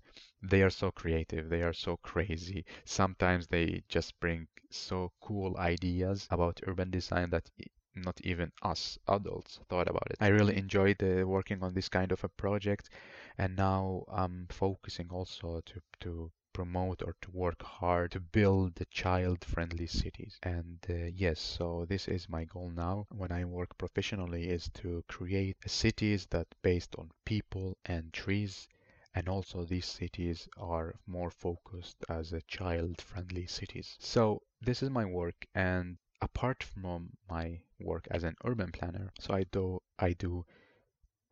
they 0.48 0.62
are 0.62 0.70
so 0.70 0.90
creative 0.90 1.48
they 1.48 1.62
are 1.62 1.72
so 1.72 1.96
crazy 1.98 2.64
sometimes 2.84 3.46
they 3.46 3.82
just 3.88 4.18
bring 4.20 4.46
so 4.70 5.12
cool 5.20 5.56
ideas 5.58 6.26
about 6.30 6.60
urban 6.66 6.90
design 6.90 7.30
that 7.30 7.50
not 7.94 8.20
even 8.20 8.52
us 8.62 8.98
adults 9.08 9.58
thought 9.68 9.88
about 9.88 10.06
it. 10.10 10.18
I 10.20 10.28
really 10.28 10.56
enjoyed 10.56 11.02
uh, 11.02 11.26
working 11.26 11.62
on 11.62 11.72
this 11.72 11.88
kind 11.88 12.12
of 12.12 12.22
a 12.24 12.28
project, 12.28 12.90
and 13.38 13.56
now 13.56 14.04
I'm 14.08 14.46
focusing 14.50 15.08
also 15.10 15.62
to 15.64 15.80
to 16.00 16.30
promote 16.52 17.02
or 17.02 17.14
to 17.22 17.30
work 17.32 17.62
hard 17.62 18.10
to 18.12 18.20
build 18.20 18.74
the 18.74 18.86
child-friendly 18.86 19.86
cities. 19.86 20.38
And 20.42 20.78
uh, 20.88 21.10
yes, 21.14 21.40
so 21.40 21.84
this 21.88 22.08
is 22.08 22.28
my 22.28 22.44
goal 22.44 22.70
now 22.70 23.06
when 23.10 23.32
I 23.32 23.44
work 23.44 23.76
professionally 23.78 24.48
is 24.48 24.68
to 24.80 25.04
create 25.08 25.56
cities 25.66 26.26
that 26.30 26.46
based 26.62 26.94
on 26.96 27.10
people 27.24 27.76
and 27.84 28.12
trees 28.12 28.68
and 29.16 29.30
also 29.30 29.64
these 29.64 29.86
cities 29.86 30.46
are 30.58 30.94
more 31.06 31.30
focused 31.30 31.96
as 32.10 32.34
a 32.34 32.42
child-friendly 32.42 33.46
cities. 33.46 33.96
So 33.98 34.42
this 34.60 34.82
is 34.82 34.90
my 34.90 35.06
work 35.06 35.46
and 35.54 35.96
apart 36.20 36.62
from 36.62 37.08
my 37.30 37.62
work 37.80 38.06
as 38.10 38.24
an 38.24 38.36
urban 38.44 38.70
planner, 38.72 39.10
so 39.18 39.32
I 39.32 39.44
do 39.44 39.80
I 39.98 40.12
do 40.12 40.44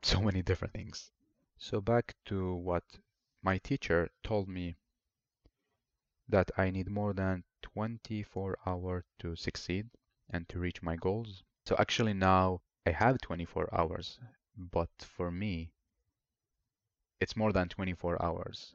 so 0.03 0.21
many 0.23 0.41
different 0.41 0.73
things. 0.73 1.11
So 1.59 1.83
back 1.83 2.15
to 2.25 2.55
what 2.55 2.85
my 3.43 3.59
teacher 3.59 4.09
told 4.23 4.49
me 4.49 4.77
that 6.27 6.51
I 6.57 6.71
need 6.71 6.89
more 6.89 7.13
than 7.13 7.45
24 7.61 8.57
hours 8.65 9.05
to 9.19 9.37
succeed 9.37 9.91
and 10.31 10.49
to 10.49 10.59
reach 10.59 10.83
my 10.83 10.97
goals. 10.97 11.43
So 11.67 11.77
actually 11.79 12.15
now 12.15 12.63
I 12.87 12.93
have 12.93 13.21
24 13.21 13.69
hours, 13.75 14.19
but 14.57 14.89
for 15.01 15.31
me 15.31 15.71
it's 17.21 17.37
more 17.37 17.53
than 17.53 17.69
24 17.69 18.23
hours. 18.23 18.75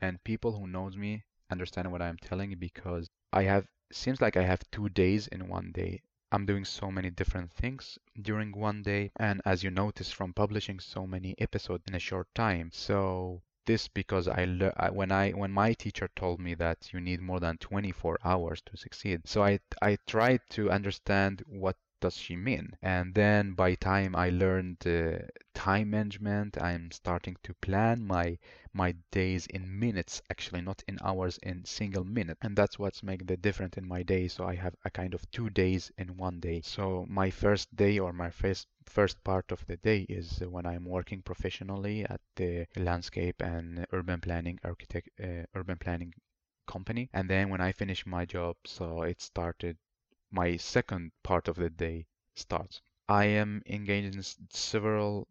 And 0.00 0.22
people 0.24 0.58
who 0.58 0.66
knows 0.66 0.96
me 0.96 1.24
understand 1.50 1.90
what 1.92 2.02
I'm 2.02 2.16
telling 2.18 2.54
because 2.58 3.08
I 3.32 3.42
have 3.44 3.66
seems 3.92 4.20
like 4.20 4.36
I 4.36 4.42
have 4.44 4.70
two 4.70 4.88
days 4.88 5.26
in 5.28 5.48
one 5.48 5.72
day. 5.72 6.02
I'm 6.30 6.46
doing 6.46 6.64
so 6.64 6.90
many 6.90 7.10
different 7.10 7.52
things 7.52 7.98
during 8.20 8.52
one 8.52 8.82
day 8.82 9.10
and 9.16 9.40
as 9.44 9.62
you 9.62 9.70
notice 9.70 10.10
from 10.12 10.34
publishing 10.34 10.80
so 10.80 11.06
many 11.06 11.34
episodes 11.38 11.84
in 11.88 11.94
a 11.94 11.98
short 11.98 12.28
time. 12.34 12.70
So 12.72 13.42
this 13.66 13.88
because 13.88 14.28
I 14.28 14.44
le- 14.46 14.92
when 14.92 15.12
I 15.12 15.32
when 15.32 15.52
my 15.52 15.72
teacher 15.74 16.08
told 16.16 16.40
me 16.40 16.54
that 16.54 16.92
you 16.92 17.00
need 17.00 17.20
more 17.20 17.40
than 17.40 17.58
24 17.58 18.18
hours 18.24 18.60
to 18.62 18.76
succeed. 18.76 19.26
So 19.28 19.42
I 19.42 19.60
I 19.82 19.98
tried 20.06 20.40
to 20.50 20.70
understand 20.70 21.42
what 21.46 21.76
does 22.00 22.16
she 22.16 22.36
mean? 22.36 22.76
And 22.82 23.14
then 23.14 23.52
by 23.54 23.74
time 23.74 24.14
I 24.16 24.30
learned 24.30 24.86
uh, 24.86 25.18
time 25.54 25.90
management, 25.90 26.60
I'm 26.60 26.90
starting 26.90 27.36
to 27.42 27.54
plan 27.54 28.06
my 28.06 28.38
my 28.72 28.94
days 29.10 29.46
in 29.46 29.78
minutes, 29.78 30.22
actually 30.30 30.60
not 30.62 30.82
in 30.88 30.98
hours, 31.02 31.38
in 31.42 31.64
single 31.64 32.04
minute. 32.04 32.38
And 32.42 32.56
that's 32.56 32.78
what's 32.78 33.02
making 33.02 33.26
the 33.26 33.36
difference 33.36 33.76
in 33.76 33.86
my 33.88 34.02
day. 34.02 34.28
So 34.28 34.46
I 34.46 34.54
have 34.54 34.74
a 34.84 34.90
kind 34.90 35.14
of 35.14 35.30
two 35.30 35.50
days 35.50 35.90
in 35.98 36.16
one 36.16 36.40
day. 36.40 36.60
So 36.62 37.06
my 37.08 37.30
first 37.30 37.74
day 37.74 37.98
or 37.98 38.12
my 38.12 38.30
first 38.30 38.68
first 38.86 39.22
part 39.24 39.52
of 39.52 39.64
the 39.66 39.76
day 39.76 40.06
is 40.08 40.40
when 40.40 40.66
I'm 40.66 40.84
working 40.84 41.22
professionally 41.22 42.04
at 42.04 42.20
the 42.36 42.66
landscape 42.76 43.42
and 43.42 43.86
urban 43.92 44.20
planning 44.20 44.58
architect 44.64 45.10
uh, 45.22 45.44
urban 45.54 45.78
planning 45.78 46.14
company 46.66 47.08
and 47.12 47.28
then 47.28 47.48
when 47.48 47.60
I 47.60 47.72
finish 47.72 48.06
my 48.06 48.24
job 48.24 48.56
so 48.64 49.02
it 49.02 49.20
started 49.20 49.76
my 50.30 50.56
second 50.56 51.12
part 51.22 51.48
of 51.48 51.56
the 51.56 51.70
day 51.70 52.06
starts. 52.34 52.80
I 53.08 53.24
am 53.24 53.62
engaged 53.66 54.14
in 54.14 54.22
several 54.50 55.28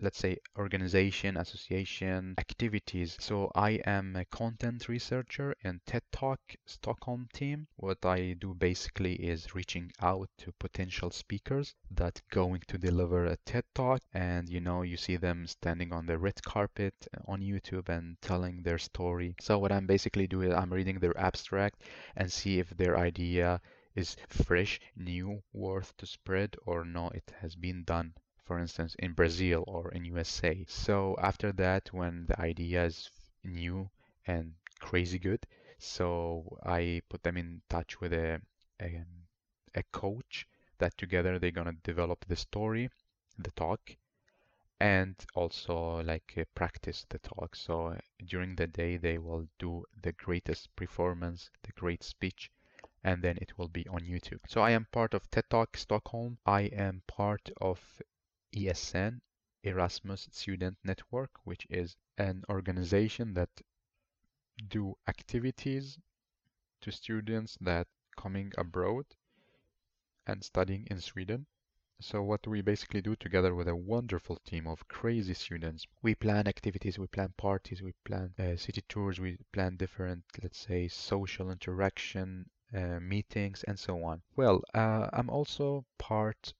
let's 0.00 0.18
say 0.18 0.36
organization 0.58 1.36
association 1.36 2.34
activities. 2.36 3.16
So 3.20 3.50
i 3.54 3.70
am 3.86 4.16
a 4.16 4.24
content 4.24 4.88
researcher 4.88 5.54
in 5.62 5.80
ted 5.86 6.02
talk 6.12 6.40
stockholm 6.66 7.28
team. 7.32 7.68
What 7.76 8.04
i 8.04 8.34
do 8.34 8.54
basically 8.54 9.14
is 9.14 9.54
reaching 9.54 9.92
out 10.02 10.28
to 10.38 10.52
potential 10.58 11.10
speakers 11.10 11.74
that 11.92 12.20
going 12.30 12.62
to 12.68 12.76
deliver 12.76 13.24
a 13.24 13.36
ted 13.46 13.64
talk. 13.74 14.02
And 14.12 14.48
you 14.48 14.60
know 14.60 14.82
you 14.82 14.96
see 14.96 15.16
them 15.16 15.46
standing 15.46 15.92
on 15.92 16.06
the 16.06 16.18
red 16.18 16.42
carpet 16.42 16.94
uh, 17.16 17.20
on 17.30 17.40
youtube 17.40 17.88
and 17.88 18.20
telling 18.20 18.62
their 18.62 18.78
story. 18.78 19.36
So 19.40 19.58
what 19.58 19.72
i'm 19.72 19.86
basically 19.86 20.26
doing 20.26 20.52
i'm 20.52 20.72
reading 20.72 20.98
their 20.98 21.18
abstract 21.18 21.82
and 22.16 22.30
see 22.30 22.58
if 22.58 22.68
their 22.70 22.98
idea 22.98 23.60
is 23.94 24.16
fresh, 24.28 24.80
new, 24.96 25.42
worth 25.52 25.96
to 25.96 26.06
spread, 26.06 26.56
or 26.66 26.84
no, 26.84 27.08
it 27.10 27.32
has 27.40 27.56
been 27.56 27.84
done, 27.84 28.14
for 28.44 28.58
instance, 28.58 28.94
in 28.98 29.12
Brazil 29.12 29.64
or 29.66 29.90
in 29.92 30.04
USA. 30.04 30.64
So 30.68 31.16
after 31.20 31.52
that, 31.52 31.92
when 31.92 32.26
the 32.26 32.40
idea 32.40 32.84
is 32.84 33.10
new 33.42 33.90
and 34.26 34.54
crazy 34.80 35.18
good, 35.18 35.46
so 35.78 36.58
I 36.64 37.02
put 37.08 37.22
them 37.22 37.36
in 37.36 37.62
touch 37.68 38.00
with 38.00 38.12
a, 38.12 38.40
a, 38.80 39.04
a 39.74 39.82
coach 39.92 40.46
that 40.78 40.96
together 40.98 41.38
they're 41.38 41.50
gonna 41.50 41.72
develop 41.84 42.24
the 42.26 42.36
story, 42.36 42.90
the 43.38 43.50
talk, 43.52 43.96
and 44.80 45.16
also 45.34 46.02
like 46.02 46.34
uh, 46.36 46.44
practice 46.54 47.06
the 47.08 47.18
talk. 47.18 47.56
So 47.56 47.88
uh, 47.88 47.98
during 48.24 48.54
the 48.54 48.68
day 48.68 48.96
they 48.96 49.18
will 49.18 49.48
do 49.58 49.84
the 50.00 50.12
greatest 50.12 50.74
performance, 50.76 51.50
the 51.64 51.72
great 51.72 52.04
speech, 52.04 52.50
and 53.04 53.22
then 53.22 53.36
it 53.36 53.58
will 53.58 53.68
be 53.68 53.86
on 53.88 54.00
YouTube. 54.00 54.40
So 54.48 54.62
I 54.62 54.70
am 54.70 54.86
part 54.90 55.12
of 55.12 55.30
TED 55.30 55.50
Talk 55.50 55.76
Stockholm. 55.76 56.38
I 56.46 56.62
am 56.62 57.02
part 57.06 57.50
of 57.60 57.78
ESN, 58.56 59.20
Erasmus 59.62 60.26
Student 60.32 60.78
Network, 60.82 61.30
which 61.44 61.66
is 61.68 61.96
an 62.16 62.44
organization 62.48 63.34
that 63.34 63.50
do 64.68 64.96
activities 65.06 65.98
to 66.80 66.90
students 66.90 67.58
that 67.60 67.88
coming 68.16 68.52
abroad 68.56 69.04
and 70.26 70.42
studying 70.42 70.86
in 70.90 71.00
Sweden. 71.00 71.46
So 72.00 72.22
what 72.22 72.46
we 72.46 72.62
basically 72.62 73.02
do 73.02 73.16
together 73.16 73.54
with 73.54 73.68
a 73.68 73.76
wonderful 73.76 74.36
team 74.44 74.66
of 74.66 74.88
crazy 74.88 75.34
students, 75.34 75.86
we 76.02 76.14
plan 76.14 76.48
activities, 76.48 76.98
we 76.98 77.06
plan 77.06 77.34
parties, 77.36 77.82
we 77.82 77.92
plan 78.04 78.32
uh, 78.38 78.56
city 78.56 78.82
tours, 78.88 79.20
we 79.20 79.38
plan 79.52 79.76
different, 79.76 80.24
let's 80.42 80.58
say, 80.58 80.88
social 80.88 81.50
interaction 81.50 82.48
meetings, 83.00 83.64
and 83.64 83.78
so 83.78 84.02
on. 84.04 84.22
Well, 84.36 84.62
uh, 84.74 85.08
I'm 85.12 85.30
also 85.30 85.84
part 85.98 86.54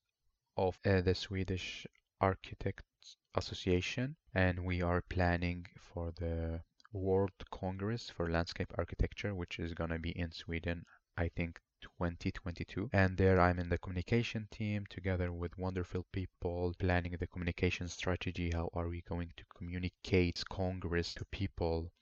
of 0.56 0.78
uh, 0.84 1.00
the 1.00 1.14
Swedish 1.14 1.86
Architects 2.20 3.16
Association, 3.34 4.16
and 4.34 4.64
we 4.64 4.82
are 4.82 5.02
planning 5.02 5.66
for 5.78 6.12
the 6.12 6.60
World 6.92 7.32
Congress 7.50 8.08
for 8.08 8.30
Landscape 8.30 8.72
Architecture, 8.78 9.34
which 9.34 9.58
is 9.58 9.74
going 9.74 9.90
to 9.90 9.98
be 9.98 10.10
in 10.10 10.30
Sweden, 10.30 10.84
I 11.16 11.28
think 11.28 11.60
2022 12.00 12.88
and 12.94 13.18
there 13.18 13.38
I'm 13.38 13.58
in 13.58 13.68
the 13.68 13.76
communication 13.76 14.48
team 14.50 14.86
together 14.88 15.30
with 15.30 15.58
wonderful 15.58 16.06
people 16.12 16.72
planning 16.78 17.14
the 17.20 17.26
communication 17.26 17.88
strategy. 17.88 18.52
How 18.54 18.70
are 18.72 18.88
we 18.88 19.02
going 19.02 19.32
to 19.36 19.44
communicate 19.54 20.42
Congress 20.48 21.12
to 21.14 21.26
people 21.26 21.92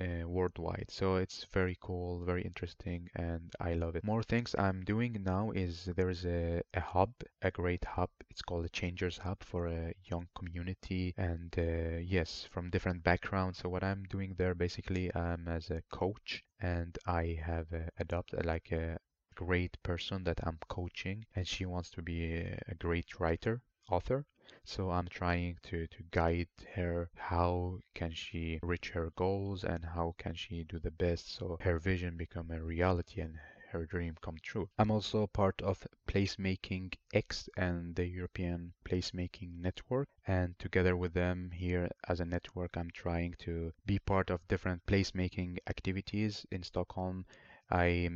uh, 0.00 0.28
worldwide. 0.28 0.86
So 0.90 1.16
it's 1.16 1.46
very 1.52 1.76
cool, 1.80 2.24
very 2.24 2.42
interesting, 2.42 3.08
and 3.14 3.52
I 3.60 3.74
love 3.74 3.96
it. 3.96 4.04
More 4.04 4.22
things 4.22 4.54
I'm 4.58 4.82
doing 4.84 5.22
now 5.24 5.50
is 5.50 5.88
there 5.96 6.10
is 6.10 6.24
a, 6.24 6.62
a 6.74 6.80
hub, 6.80 7.12
a 7.42 7.50
great 7.50 7.84
hub. 7.84 8.10
It's 8.30 8.42
called 8.42 8.64
the 8.64 8.68
Changers 8.68 9.18
Hub 9.18 9.42
for 9.42 9.66
a 9.66 9.94
young 10.04 10.28
community, 10.36 11.14
and 11.16 11.54
uh, 11.58 11.98
yes, 12.00 12.46
from 12.50 12.70
different 12.70 13.02
backgrounds. 13.02 13.58
So 13.58 13.68
what 13.68 13.84
I'm 13.84 14.04
doing 14.04 14.34
there 14.36 14.54
basically, 14.54 15.14
I'm 15.14 15.48
as 15.48 15.70
a 15.70 15.82
coach, 15.90 16.44
and 16.60 16.96
I 17.06 17.38
have 17.42 17.72
uh, 17.72 17.90
adopted 17.98 18.46
like 18.46 18.72
a 18.72 18.98
great 19.34 19.82
person 19.82 20.24
that 20.24 20.40
I'm 20.42 20.58
coaching, 20.68 21.24
and 21.34 21.46
she 21.46 21.64
wants 21.64 21.90
to 21.90 22.02
be 22.02 22.34
a, 22.34 22.60
a 22.68 22.74
great 22.74 23.20
writer, 23.20 23.62
author. 23.90 24.26
So 24.64 24.90
I'm 24.90 25.08
trying 25.08 25.58
to, 25.64 25.86
to 25.86 26.02
guide 26.10 26.48
her 26.74 27.10
how 27.16 27.80
can 27.92 28.12
she 28.12 28.58
reach 28.62 28.90
her 28.90 29.10
goals 29.10 29.62
and 29.62 29.84
how 29.84 30.14
can 30.16 30.34
she 30.34 30.64
do 30.64 30.78
the 30.78 30.90
best 30.90 31.34
so 31.34 31.58
her 31.60 31.78
vision 31.78 32.16
become 32.16 32.50
a 32.50 32.62
reality 32.62 33.20
and 33.20 33.38
her 33.70 33.84
dream 33.84 34.16
come 34.22 34.38
true. 34.42 34.70
I'm 34.78 34.90
also 34.90 35.26
part 35.26 35.60
of 35.60 35.86
Placemaking 36.06 36.94
X 37.12 37.50
and 37.58 37.94
the 37.94 38.06
European 38.06 38.72
Placemaking 38.84 39.60
Network 39.60 40.08
and 40.26 40.58
together 40.58 40.96
with 40.96 41.12
them 41.12 41.50
here 41.50 41.90
as 42.08 42.20
a 42.20 42.24
network 42.24 42.78
I'm 42.78 42.90
trying 42.90 43.34
to 43.40 43.74
be 43.84 43.98
part 43.98 44.30
of 44.30 44.48
different 44.48 44.86
placemaking 44.86 45.58
activities 45.66 46.46
in 46.50 46.62
Stockholm. 46.62 47.26
I 47.70 48.08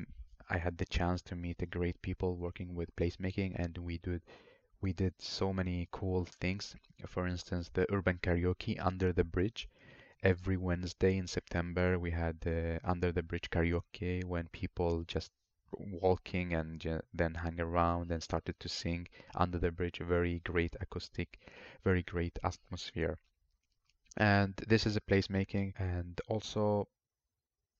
I 0.49 0.57
had 0.57 0.79
the 0.79 0.87
chance 0.87 1.21
to 1.23 1.37
meet 1.37 1.59
the 1.59 1.66
great 1.66 2.01
people 2.01 2.37
working 2.37 2.75
with 2.75 2.97
placemaking 2.97 3.55
and 3.57 3.77
we 3.77 3.99
did 3.99 4.23
we 4.83 4.92
did 4.92 5.14
so 5.21 5.53
many 5.53 5.88
cool 5.92 6.25
things. 6.27 6.77
For 7.07 7.27
instance, 7.27 7.71
the 7.73 7.87
urban 7.92 8.18
karaoke 8.18 8.77
under 8.85 9.12
the 9.12 9.25
bridge. 9.25 9.68
Every 10.23 10.57
Wednesday 10.57 11.16
in 11.16 11.29
September, 11.29 11.99
we 11.99 12.11
had 12.11 12.40
the 12.40 12.81
under 12.85 13.12
the 13.12 13.23
bridge 13.23 13.49
karaoke 13.51 14.25
when 14.25 14.49
people 14.49 15.05
just 15.05 15.31
walking 15.73 16.53
and 16.53 17.03
then 17.14 17.35
hang 17.35 17.61
around 17.61 18.11
and 18.11 18.23
started 18.23 18.59
to 18.61 18.68
sing 18.68 19.09
under 19.35 19.59
the 19.59 19.71
bridge. 19.71 19.99
Very 19.99 20.40
great 20.40 20.77
acoustic, 20.81 21.38
very 21.85 22.03
great 22.03 22.38
atmosphere. 22.42 23.18
And 24.16 24.55
this 24.66 24.87
is 24.87 24.97
a 24.97 25.01
placemaking. 25.01 25.75
And 25.79 26.21
also, 26.29 26.88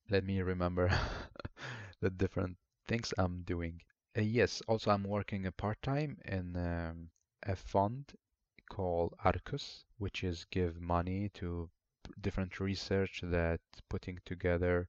let 0.09 0.25
me 0.25 0.41
remember 0.41 0.88
the 2.01 2.11
different 2.11 2.57
things 2.87 3.12
I'm 3.19 3.43
doing. 3.43 3.83
Uh, 4.16 4.22
yes, 4.22 4.62
also 4.68 4.90
I'm 4.90 5.05
working 5.05 5.44
a 5.44 5.53
part-time 5.53 6.16
in 6.25 6.57
um, 6.57 7.11
a 7.42 7.55
fund 7.55 8.11
called 8.70 9.14
Arkus, 9.22 9.85
which 9.98 10.25
is 10.25 10.46
give 10.46 10.81
money 10.81 11.29
to 11.35 11.68
different 12.20 12.59
research 12.59 13.20
that 13.22 13.61
putting 13.90 14.18
together 14.25 14.88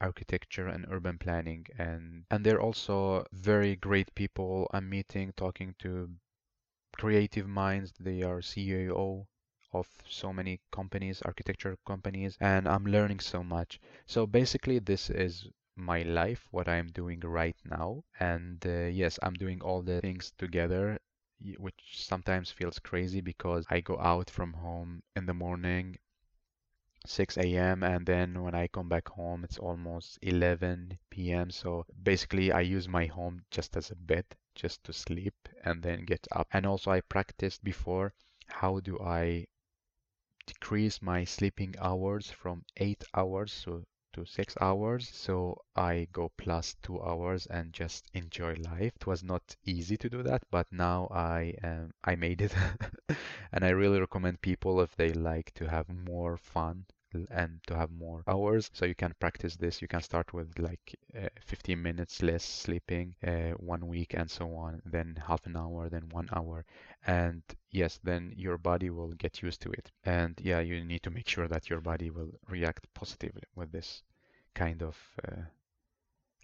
architecture 0.00 0.68
and 0.68 0.86
urban 0.90 1.18
planning 1.18 1.66
and 1.78 2.24
and 2.30 2.44
they're 2.46 2.60
also 2.62 3.24
very 3.32 3.76
great 3.76 4.14
people. 4.14 4.68
I'm 4.72 4.88
meeting 4.90 5.32
talking 5.36 5.74
to 5.80 6.10
creative 6.96 7.48
minds. 7.48 7.92
They 7.98 8.22
are 8.22 8.40
ceo 8.40 9.26
of 9.72 9.88
so 10.08 10.32
many 10.32 10.60
companies 10.70 11.20
architecture 11.22 11.76
companies 11.86 12.36
and 12.40 12.68
i'm 12.68 12.86
learning 12.86 13.20
so 13.20 13.42
much. 13.42 13.80
So 14.06 14.26
basically 14.26 14.78
this 14.78 15.10
is 15.10 15.48
my 15.82 16.02
life 16.02 16.46
what 16.50 16.68
i'm 16.68 16.88
doing 16.88 17.20
right 17.20 17.56
now 17.64 18.02
and 18.18 18.64
uh, 18.66 18.86
yes 18.86 19.18
i'm 19.22 19.34
doing 19.34 19.60
all 19.62 19.82
the 19.82 20.00
things 20.00 20.32
together 20.38 20.98
which 21.58 21.80
sometimes 21.94 22.50
feels 22.50 22.78
crazy 22.78 23.20
because 23.20 23.64
i 23.70 23.80
go 23.80 23.98
out 23.98 24.28
from 24.30 24.52
home 24.52 25.02
in 25.16 25.26
the 25.26 25.34
morning 25.34 25.96
6 27.06 27.56
a.m. 27.56 27.82
and 27.82 28.04
then 28.04 28.42
when 28.42 28.54
I 28.54 28.66
come 28.66 28.88
back 28.88 29.08
home 29.08 29.42
it's 29.42 29.58
almost 29.58 30.18
11 30.20 30.98
p.m. 31.08 31.50
So 31.50 31.86
basically 32.02 32.52
I 32.52 32.60
use 32.60 32.88
my 32.88 33.06
home 33.06 33.44
just 33.50 33.74
as 33.76 33.90
a 33.90 33.96
bed 33.96 34.26
just 34.54 34.84
to 34.84 34.92
sleep 34.92 35.48
and 35.64 35.82
then 35.82 36.04
get 36.04 36.28
up. 36.32 36.46
And 36.52 36.66
also 36.66 36.90
I 36.90 37.00
practiced 37.00 37.64
before 37.64 38.12
how 38.48 38.80
do 38.80 38.98
I 39.00 39.46
decrease 40.44 41.00
my 41.00 41.24
sleeping 41.24 41.74
hours 41.80 42.30
from 42.30 42.64
8 42.76 43.02
hours 43.14 43.62
to 43.64 43.86
to 44.12 44.24
six 44.24 44.56
hours 44.60 45.08
so 45.08 45.56
i 45.76 46.06
go 46.12 46.30
plus 46.36 46.74
two 46.82 47.00
hours 47.02 47.46
and 47.46 47.72
just 47.72 48.10
enjoy 48.14 48.54
life. 48.54 48.92
It 48.96 49.06
was 49.06 49.22
not 49.22 49.56
easy 49.64 49.96
to 49.98 50.10
do 50.10 50.22
that 50.24 50.42
but 50.50 50.66
now 50.72 51.08
i 51.12 51.54
um, 51.62 51.92
i 52.04 52.16
made 52.16 52.42
it. 52.42 52.54
And 53.52 53.64
i 53.64 53.70
really 53.70 54.00
recommend 54.00 54.40
people 54.40 54.80
if 54.80 54.96
they 54.96 55.12
like 55.12 55.52
to 55.54 55.68
have 55.70 55.88
more 55.88 56.36
fun 56.36 56.86
and 57.30 57.60
to 57.66 57.76
have 57.76 57.90
more 57.90 58.22
hours. 58.26 58.70
So 58.72 58.86
you 58.86 58.94
can 58.94 59.14
practice 59.20 59.56
this. 59.56 59.82
You 59.82 59.88
can 59.88 60.00
start 60.02 60.32
with 60.32 60.58
like 60.58 60.96
uh, 61.16 61.28
15 61.44 61.80
minutes 61.82 62.22
less 62.22 62.44
sleeping 62.44 63.14
uh, 63.26 63.50
one 63.58 63.86
week 63.86 64.14
and 64.14 64.30
so 64.30 64.54
on 64.54 64.80
then 64.84 65.20
half 65.26 65.46
an 65.46 65.56
hour 65.56 65.88
then 65.88 66.08
one 66.10 66.28
hour. 66.32 66.64
And 67.06 67.42
yes 67.70 67.98
then 68.02 68.32
your 68.36 68.58
body 68.58 68.90
will 68.90 69.12
get 69.12 69.42
used 69.42 69.60
to 69.62 69.70
it. 69.72 69.90
And 70.04 70.38
yeah 70.42 70.60
you 70.60 70.84
need 70.84 71.02
to 71.02 71.10
make 71.10 71.28
sure 71.28 71.48
that 71.48 71.68
your 71.70 71.80
body 71.80 72.10
will 72.10 72.32
react 72.48 72.86
positively 72.94 73.44
with 73.54 73.72
this 73.72 74.02
kind 74.54 74.82
of 74.82 74.96
uh, 75.26 75.42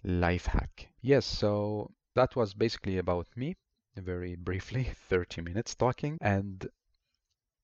life 0.03 0.47
hack. 0.47 0.87
Yes 1.01 1.25
so 1.25 1.91
that 2.15 2.35
was 2.35 2.53
basically 2.53 2.97
about 2.97 3.27
me 3.35 3.55
very 3.95 4.35
briefly 4.35 4.83
30 5.09 5.41
minutes 5.41 5.75
talking. 5.75 6.17
And 6.21 6.67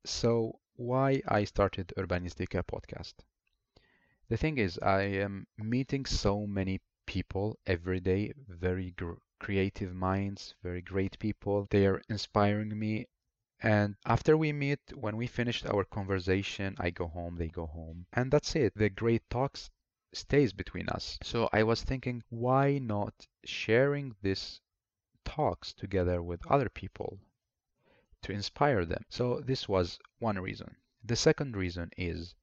so 0.05 0.59
why 0.83 1.21
I 1.27 1.45
started 1.45 1.93
Urbanistica 1.97 2.63
podcast. 2.63 3.13
The 4.27 4.35
thing 4.35 4.57
is, 4.57 4.77
I 4.79 5.03
am 5.03 5.47
meeting 5.57 6.05
so 6.05 6.45
many 6.45 6.81
people 7.05 7.57
every 7.65 8.01
day, 8.01 8.33
very 8.49 8.91
gr- 8.91 9.13
creative 9.39 9.93
minds, 9.93 10.55
very 10.61 10.81
great 10.81 11.17
people. 11.19 11.67
They 11.69 11.87
are 11.87 12.01
inspiring 12.09 12.77
me. 12.77 13.07
And 13.61 13.95
after 14.05 14.35
we 14.35 14.51
meet, 14.51 14.81
when 14.93 15.15
we 15.15 15.27
finished 15.27 15.65
our 15.65 15.85
conversation, 15.85 16.75
I 16.79 16.89
go 16.89 17.07
home, 17.07 17.37
they 17.37 17.47
go 17.47 17.65
home. 17.65 18.07
And 18.11 18.29
that's 18.29 18.55
it. 18.57 18.73
The 18.75 18.89
great 18.89 19.29
talks 19.29 19.69
stays 20.11 20.51
between 20.51 20.89
us. 20.89 21.17
So 21.23 21.47
I 21.53 21.63
was 21.63 21.81
thinking, 21.83 22.23
why 22.29 22.79
not 22.79 23.27
sharing 23.45 24.15
this 24.21 24.59
talks 25.23 25.73
together 25.73 26.21
with 26.21 26.45
other 26.51 26.69
people 26.69 27.19
to 28.23 28.31
inspire 28.31 28.85
them. 28.85 29.05
So 29.09 29.39
this 29.39 29.69
was 29.69 29.99
one 30.19 30.39
reason. 30.39 30.75
The 31.03 31.15
second 31.15 31.55
reason 31.55 31.91
is 31.97 32.35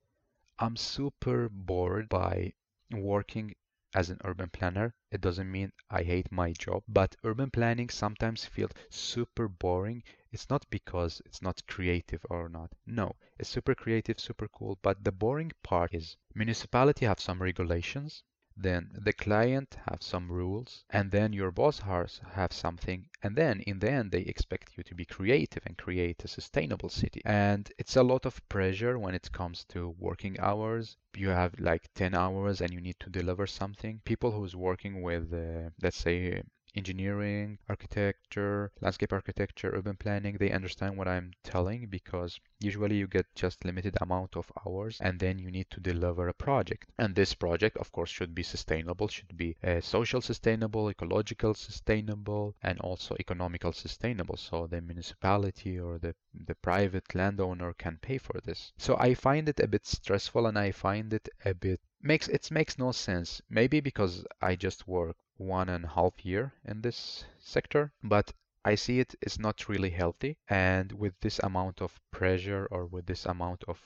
I'm 0.59 0.77
super 0.77 1.49
bored 1.49 2.09
by 2.09 2.53
working 2.91 3.55
as 3.95 4.11
an 4.11 4.21
urban 4.25 4.51
planner. 4.51 4.95
It 5.11 5.21
doesn't 5.21 5.51
mean 5.51 5.73
I 5.91 6.03
hate 6.03 6.31
my 6.31 6.53
job, 6.53 6.85
but 6.87 7.17
urban 7.25 7.51
planning 7.51 7.89
sometimes 7.89 8.45
feels 8.45 8.73
super 8.91 9.49
boring. 9.49 10.05
It's 10.31 10.49
not 10.49 10.65
because 10.71 11.21
it's 11.27 11.43
not 11.43 11.67
creative 11.67 12.25
or 12.31 12.49
not. 12.49 12.73
No, 12.87 13.17
it's 13.39 13.49
super 13.49 13.75
creative, 13.75 14.21
super 14.21 14.47
cool, 14.49 14.79
but 14.83 15.03
the 15.03 15.13
boring 15.13 15.51
part 15.63 15.93
is 15.93 16.17
municipality 16.35 17.07
have 17.07 17.19
some 17.19 17.43
regulations 17.43 18.23
then 18.63 18.91
the 18.93 19.13
client 19.13 19.77
have 19.89 20.03
some 20.03 20.31
rules 20.31 20.85
and 20.91 21.11
then 21.11 21.33
your 21.33 21.51
boss 21.51 21.79
has 21.81 22.21
have 22.33 22.53
something 22.53 23.09
and 23.23 23.35
then 23.37 23.61
in 23.61 23.79
the 23.79 23.91
end 23.91 24.11
they 24.11 24.21
expect 24.21 24.77
you 24.77 24.83
to 24.85 24.95
be 24.95 25.05
creative 25.05 25.63
and 25.67 25.79
create 25.79 26.25
a 26.25 26.29
sustainable 26.29 26.89
city. 26.89 27.23
And 27.25 27.71
it's 27.79 27.97
a 27.97 28.03
lot 28.03 28.27
of 28.27 28.47
pressure 28.49 28.99
when 28.99 29.15
it 29.15 29.33
comes 29.33 29.65
to 29.71 29.95
working 29.99 30.39
hours. 30.41 30.97
You 31.17 31.29
have 31.31 31.59
like 31.59 31.93
10 31.95 32.15
hours 32.15 32.61
and 32.61 32.73
you 32.73 32.81
need 32.81 33.01
to 33.01 33.11
deliver 33.11 33.47
something. 33.47 34.01
People 34.05 34.31
who's 34.33 34.55
working 34.55 35.03
with 35.03 35.33
uh, 35.33 35.71
let's 35.83 35.97
say 35.99 36.43
engineering, 36.77 37.59
architecture, 37.69 38.71
landscape 38.81 39.13
architecture, 39.13 39.73
urban 39.75 39.97
planning, 39.97 40.37
they 40.39 40.51
understand 40.53 40.97
what 40.97 41.09
I'm 41.09 41.33
telling 41.43 41.87
because 41.87 42.39
usually 42.61 42.97
you 42.97 43.07
get 43.07 43.27
just 43.35 43.65
limited 43.65 43.97
amount 44.01 44.37
of 44.37 44.51
hours 44.65 44.99
and 45.01 45.19
then 45.19 45.39
you 45.39 45.51
need 45.51 45.71
to 45.71 45.81
deliver 45.81 46.29
a 46.29 46.35
project. 46.35 46.91
And 46.99 47.15
this 47.15 47.35
project, 47.35 47.77
of 47.77 47.91
course, 47.93 48.11
should 48.11 48.35
be 48.35 48.43
sustainable, 48.43 49.09
should 49.09 49.37
be 49.37 49.57
uh, 49.65 49.81
social 49.81 50.21
sustainable, 50.21 50.89
ecological 50.91 51.55
sustainable, 51.55 52.55
and 52.63 52.79
also 52.81 53.17
economical 53.19 53.73
sustainable. 53.73 54.37
So 54.37 54.67
the 54.67 54.81
municipality 54.81 55.79
or 55.79 55.99
the, 55.99 56.15
the 56.35 56.55
private 56.55 57.15
landowner 57.15 57.73
can 57.75 57.99
pay 58.01 58.19
for 58.19 58.41
this. 58.41 58.73
So 58.79 58.97
I 58.99 59.15
find 59.15 59.49
it 59.49 59.61
a 59.61 59.69
bit 59.69 59.87
stressful 59.87 60.47
and 60.47 60.59
I 60.59 60.73
find 60.73 61.13
it 61.13 61.29
a 61.45 61.55
bit 61.55 61.81
makes 62.03 62.29
it 62.29 62.51
makes 62.51 62.79
no 62.79 62.93
sense 62.93 63.43
maybe 63.51 63.79
because 63.79 64.25
i 64.41 64.57
just 64.57 64.89
work 64.89 65.17
one 65.41 65.71
and 65.71 65.87
a 65.87 65.89
half 65.89 66.25
year 66.25 66.53
in 66.67 66.83
this 66.83 67.25
sector, 67.39 67.91
but 68.03 68.31
I 68.63 68.75
see 68.75 69.01
it 69.01 69.15
is 69.23 69.39
not 69.39 69.71
really 69.71 69.89
healthy. 69.89 70.37
And 70.49 70.93
with 70.93 71.19
this 71.21 71.39
amount 71.39 71.81
of 71.81 71.99
pressure 72.11 72.69
or 72.71 72.85
with 72.85 73.07
this 73.07 73.25
amount 73.25 73.65
of 73.67 73.81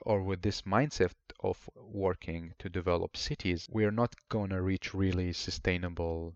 or 0.00 0.24
with 0.24 0.42
this 0.42 0.62
mindset 0.62 1.14
of 1.38 1.70
working 1.76 2.54
to 2.58 2.68
develop 2.68 3.16
cities, 3.16 3.68
we 3.70 3.84
are 3.84 3.92
not 3.92 4.16
going 4.28 4.50
to 4.50 4.60
reach 4.60 4.92
really 4.92 5.32
sustainable 5.32 6.34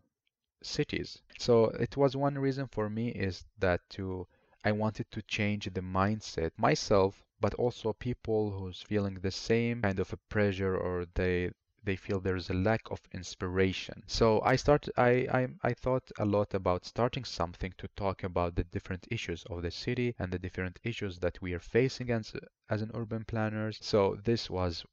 cities. 0.63 1.21
So 1.41 1.67
it 1.71 1.97
was 1.97 2.17
one 2.17 2.39
reason 2.39 2.69
for 2.69 2.89
me 2.89 3.09
is 3.09 3.45
that 3.59 3.81
to 3.91 4.29
I 4.65 4.71
wanted 4.71 5.11
to 5.11 5.23
change 5.23 5.65
the 5.65 5.81
mindset 5.81 6.53
myself, 6.57 7.25
but 7.41 7.55
also 7.55 7.93
people 7.93 8.53
who's 8.53 8.81
feeling 8.81 9.15
the 9.15 9.33
same 9.33 9.83
kind 9.83 9.99
of 9.99 10.13
a 10.13 10.19
pressure 10.29 10.77
or 10.77 11.07
they 11.15 11.51
they 11.87 11.97
feel 11.97 12.21
there's 12.21 12.51
a 12.51 12.55
lack 12.55 12.83
of 12.91 13.01
inspiration. 13.15 14.03
So 14.07 14.43
I 14.43 14.57
started 14.57 14.93
I, 14.99 15.11
I 15.39 15.49
I 15.63 15.73
thought 15.73 16.13
a 16.19 16.27
lot 16.27 16.53
about 16.53 16.85
starting 16.85 17.25
something 17.25 17.73
to 17.79 17.89
talk 17.97 18.23
about 18.23 18.57
the 18.57 18.65
different 18.65 19.07
issues 19.11 19.45
of 19.47 19.63
the 19.63 19.71
city 19.71 20.15
and 20.19 20.31
the 20.31 20.39
different 20.39 20.79
issues 20.85 21.19
that 21.21 21.41
we 21.41 21.55
are 21.55 21.61
facing 21.77 22.11
as 22.11 22.35
as 22.69 22.83
an 22.83 22.91
urban 22.93 23.25
planners. 23.25 23.79
So 23.81 24.17
this 24.23 24.51
was 24.51 24.85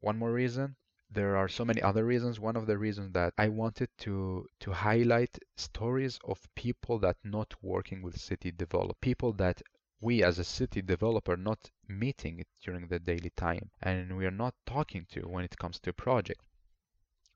one 0.00 0.18
more 0.18 0.32
reason 0.32 0.76
there 1.10 1.36
are 1.36 1.48
so 1.48 1.64
many 1.64 1.82
other 1.82 2.04
reasons 2.06 2.40
one 2.40 2.56
of 2.56 2.66
the 2.66 2.78
reasons 2.78 3.12
that 3.12 3.34
i 3.36 3.46
wanted 3.48 3.88
to 3.98 4.46
to 4.60 4.72
highlight 4.72 5.38
stories 5.56 6.18
of 6.24 6.48
people 6.54 6.98
that 6.98 7.16
not 7.22 7.54
working 7.62 8.00
with 8.02 8.18
city 8.18 8.50
develop 8.50 8.98
people 9.00 9.32
that 9.32 9.60
we 10.02 10.20
as 10.24 10.36
a 10.36 10.44
city 10.44 10.82
developer 10.82 11.36
not 11.36 11.70
meeting 11.86 12.40
it 12.40 12.48
during 12.60 12.88
the 12.88 12.98
daily 12.98 13.30
time 13.36 13.70
and 13.80 14.16
we 14.16 14.26
are 14.26 14.32
not 14.32 14.52
talking 14.66 15.06
to 15.08 15.20
when 15.28 15.44
it 15.44 15.56
comes 15.56 15.78
to 15.78 15.90
a 15.90 15.92
project. 15.92 16.40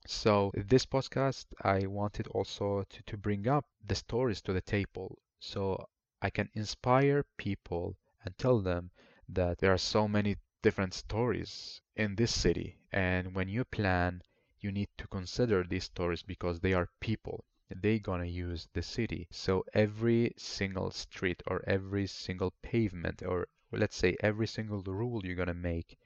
So 0.04 0.50
this 0.52 0.84
podcast 0.84 1.46
I 1.62 1.86
wanted 1.86 2.26
also 2.26 2.82
to, 2.82 3.02
to 3.04 3.16
bring 3.16 3.46
up 3.46 3.66
the 3.86 3.94
stories 3.94 4.42
to 4.42 4.52
the 4.52 4.60
table 4.60 5.16
so 5.38 5.88
I 6.20 6.28
can 6.30 6.50
inspire 6.54 7.24
people 7.36 7.96
and 8.24 8.36
tell 8.36 8.60
them 8.60 8.90
that 9.28 9.58
there 9.58 9.72
are 9.72 9.78
so 9.78 10.08
many 10.08 10.36
different 10.60 10.92
stories 10.92 11.80
in 11.94 12.16
this 12.16 12.34
city 12.34 12.78
and 12.90 13.32
when 13.32 13.48
you 13.48 13.64
plan 13.64 14.22
you 14.58 14.72
need 14.72 14.88
to 14.98 15.06
consider 15.06 15.62
these 15.62 15.84
stories 15.84 16.24
because 16.24 16.58
they 16.58 16.72
are 16.72 16.88
people 16.98 17.44
they 17.68 17.98
gonna 17.98 18.24
use 18.24 18.68
the 18.72 18.82
city. 18.82 19.28
So 19.30 19.64
every 19.74 20.34
single 20.36 20.90
street 20.90 21.42
or 21.46 21.62
every 21.66 22.06
single 22.06 22.52
pavement 22.62 23.22
or 23.22 23.48
let's 23.72 23.96
say 23.96 24.16
every 24.20 24.46
single 24.46 24.82
rule 24.82 25.24
you're 25.24 25.34
gonna 25.34 25.54
make 25.54 25.98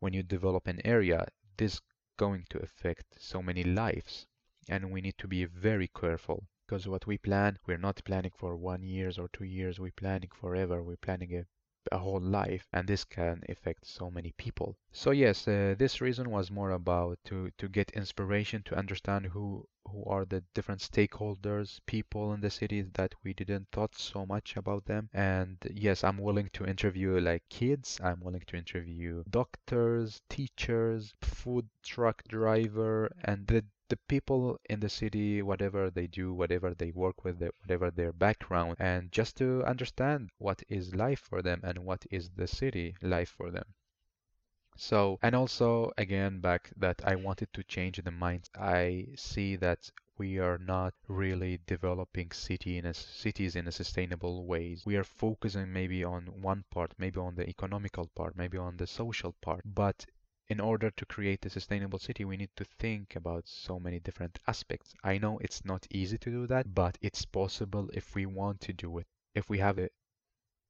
when 0.00 0.12
you 0.12 0.22
develop 0.22 0.66
an 0.66 0.80
area, 0.84 1.28
this 1.56 1.80
going 2.16 2.44
to 2.50 2.58
affect 2.58 3.04
so 3.22 3.42
many 3.42 3.62
lives. 3.62 4.26
And 4.68 4.90
we 4.90 5.00
need 5.00 5.16
to 5.18 5.28
be 5.28 5.44
very 5.44 5.88
careful 5.88 6.48
because 6.66 6.88
what 6.88 7.06
we 7.06 7.18
plan, 7.18 7.58
we're 7.66 7.78
not 7.78 8.02
planning 8.04 8.32
for 8.36 8.56
one 8.56 8.82
years 8.82 9.18
or 9.18 9.28
two 9.28 9.44
years, 9.44 9.78
we're 9.78 9.92
planning 9.92 10.30
forever. 10.32 10.82
We're 10.82 10.96
planning 10.96 11.34
a 11.36 11.46
a 11.92 11.98
whole 11.98 12.20
life 12.20 12.68
and 12.72 12.86
this 12.86 13.04
can 13.04 13.42
affect 13.48 13.86
so 13.86 14.10
many 14.10 14.32
people. 14.32 14.76
So 14.92 15.10
yes 15.10 15.48
uh, 15.48 15.74
this 15.78 16.00
reason 16.00 16.30
was 16.30 16.50
more 16.50 16.72
about 16.72 17.18
to 17.24 17.50
to 17.58 17.68
get 17.68 17.90
inspiration 17.92 18.62
to 18.64 18.76
understand 18.76 19.26
who 19.26 19.66
who 19.86 20.04
are 20.04 20.24
the 20.24 20.44
different 20.54 20.80
stakeholders 20.80 21.80
people 21.86 22.32
in 22.34 22.40
the 22.40 22.50
city 22.50 22.82
that 22.82 23.14
we 23.24 23.32
didn't 23.32 23.68
thought 23.72 23.94
so 23.96 24.26
much 24.26 24.56
about 24.56 24.84
them. 24.84 25.08
And 25.12 25.56
yes 25.70 26.04
i'm 26.04 26.18
willing 26.18 26.50
to 26.52 26.66
interview 26.66 27.18
like 27.18 27.48
kids. 27.48 28.00
I'm 28.02 28.20
willing 28.20 28.44
to 28.46 28.56
interview 28.56 29.24
doctors 29.28 30.20
teachers 30.28 31.14
food 31.22 31.68
truck 31.82 32.22
driver 32.28 33.10
and 33.24 33.46
the 33.46 33.64
the 33.90 33.98
people 34.08 34.58
in 34.70 34.80
the 34.80 34.88
city, 34.88 35.42
whatever 35.42 35.90
they 35.90 36.06
do, 36.06 36.32
whatever 36.32 36.72
they 36.72 36.92
work 36.92 37.24
with, 37.24 37.42
whatever 37.60 37.90
their 37.90 38.12
background, 38.12 38.76
and 38.78 39.12
just 39.12 39.36
to 39.36 39.62
understand 39.64 40.30
what 40.38 40.62
is 40.68 40.94
life 40.94 41.20
for 41.20 41.42
them 41.42 41.60
and 41.62 41.84
what 41.84 42.06
is 42.10 42.30
the 42.30 42.46
city 42.46 42.94
life 43.02 43.28
for 43.36 43.50
them. 43.50 43.74
So, 44.76 45.18
and 45.20 45.34
also 45.34 45.92
again 45.98 46.40
back 46.40 46.70
that 46.76 47.02
I 47.04 47.16
wanted 47.16 47.52
to 47.52 47.64
change 47.64 48.02
the 48.02 48.10
mind. 48.10 48.48
I 48.54 49.08
see 49.16 49.56
that 49.56 49.90
we 50.16 50.38
are 50.38 50.58
not 50.58 50.94
really 51.08 51.60
developing 51.66 52.30
city 52.30 52.78
in 52.78 52.86
a, 52.86 52.94
cities 52.94 53.56
in 53.56 53.66
a 53.66 53.72
sustainable 53.72 54.46
ways. 54.46 54.86
We 54.86 54.96
are 54.96 55.04
focusing 55.04 55.72
maybe 55.72 56.04
on 56.04 56.42
one 56.42 56.64
part, 56.70 56.94
maybe 56.96 57.18
on 57.18 57.34
the 57.34 57.48
economical 57.48 58.08
part, 58.14 58.36
maybe 58.36 58.56
on 58.56 58.76
the 58.76 58.86
social 58.86 59.34
part, 59.42 59.62
but 59.64 60.06
in 60.50 60.60
order 60.60 60.90
to 60.90 61.06
create 61.06 61.46
a 61.46 61.50
sustainable 61.50 62.00
city, 62.00 62.24
we 62.24 62.36
need 62.36 62.50
to 62.56 62.64
think 62.64 63.14
about 63.14 63.46
so 63.46 63.78
many 63.78 64.00
different 64.00 64.38
aspects. 64.48 64.94
I 65.04 65.16
know 65.16 65.38
it's 65.38 65.64
not 65.64 65.86
easy 65.90 66.18
to 66.18 66.30
do 66.30 66.46
that, 66.48 66.74
but 66.74 66.98
it's 67.00 67.24
possible 67.24 67.88
if 67.94 68.16
we 68.16 68.26
want 68.26 68.60
to 68.62 68.72
do 68.72 68.98
it. 68.98 69.06
If 69.32 69.48
we 69.48 69.58
have 69.60 69.78
a 69.78 69.90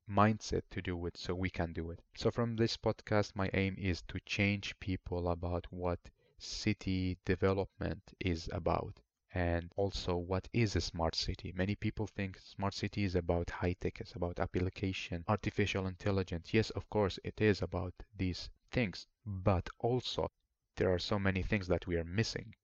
mindset 0.07 0.63
to 0.73 0.83
do 0.83 1.07
it, 1.07 1.17
so 1.17 1.35
we 1.35 1.49
can 1.49 1.73
do 1.73 1.91
it. 1.91 2.03
So 2.15 2.31
from 2.31 2.57
this 2.57 2.77
podcast, 2.77 3.35
my 3.35 3.49
aim 3.55 3.75
is 3.79 4.03
to 4.09 4.21
change 4.27 4.79
people 4.81 5.31
about 5.31 5.67
what 5.71 5.99
city 6.39 7.17
development 7.25 8.03
is 8.21 8.51
about 8.53 9.01
and 9.33 9.73
also 9.77 10.17
what 10.17 10.49
is 10.53 10.77
a 10.77 10.81
smart 10.81 11.15
city. 11.15 11.53
Many 11.57 11.75
people 11.75 12.07
think 12.07 12.39
smart 12.39 12.75
city 12.75 13.05
is 13.05 13.15
about 13.15 13.49
high 13.49 13.77
tech, 13.81 14.01
it's 14.01 14.15
about 14.15 14.41
application, 14.41 15.25
artificial 15.29 15.87
intelligence. 15.87 16.53
Yes, 16.53 16.69
of 16.71 16.91
course, 16.91 17.19
it 17.25 17.41
is 17.41 17.63
about 17.63 17.95
these 18.15 18.51
things, 18.71 19.07
but 19.45 19.69
also 19.79 20.31
there 20.77 20.93
are 20.93 20.99
so 20.99 21.19
many 21.19 21.43
things 21.43 21.69
that 21.69 21.87
we 21.87 21.97
are 21.97 22.05
missing. 22.05 22.55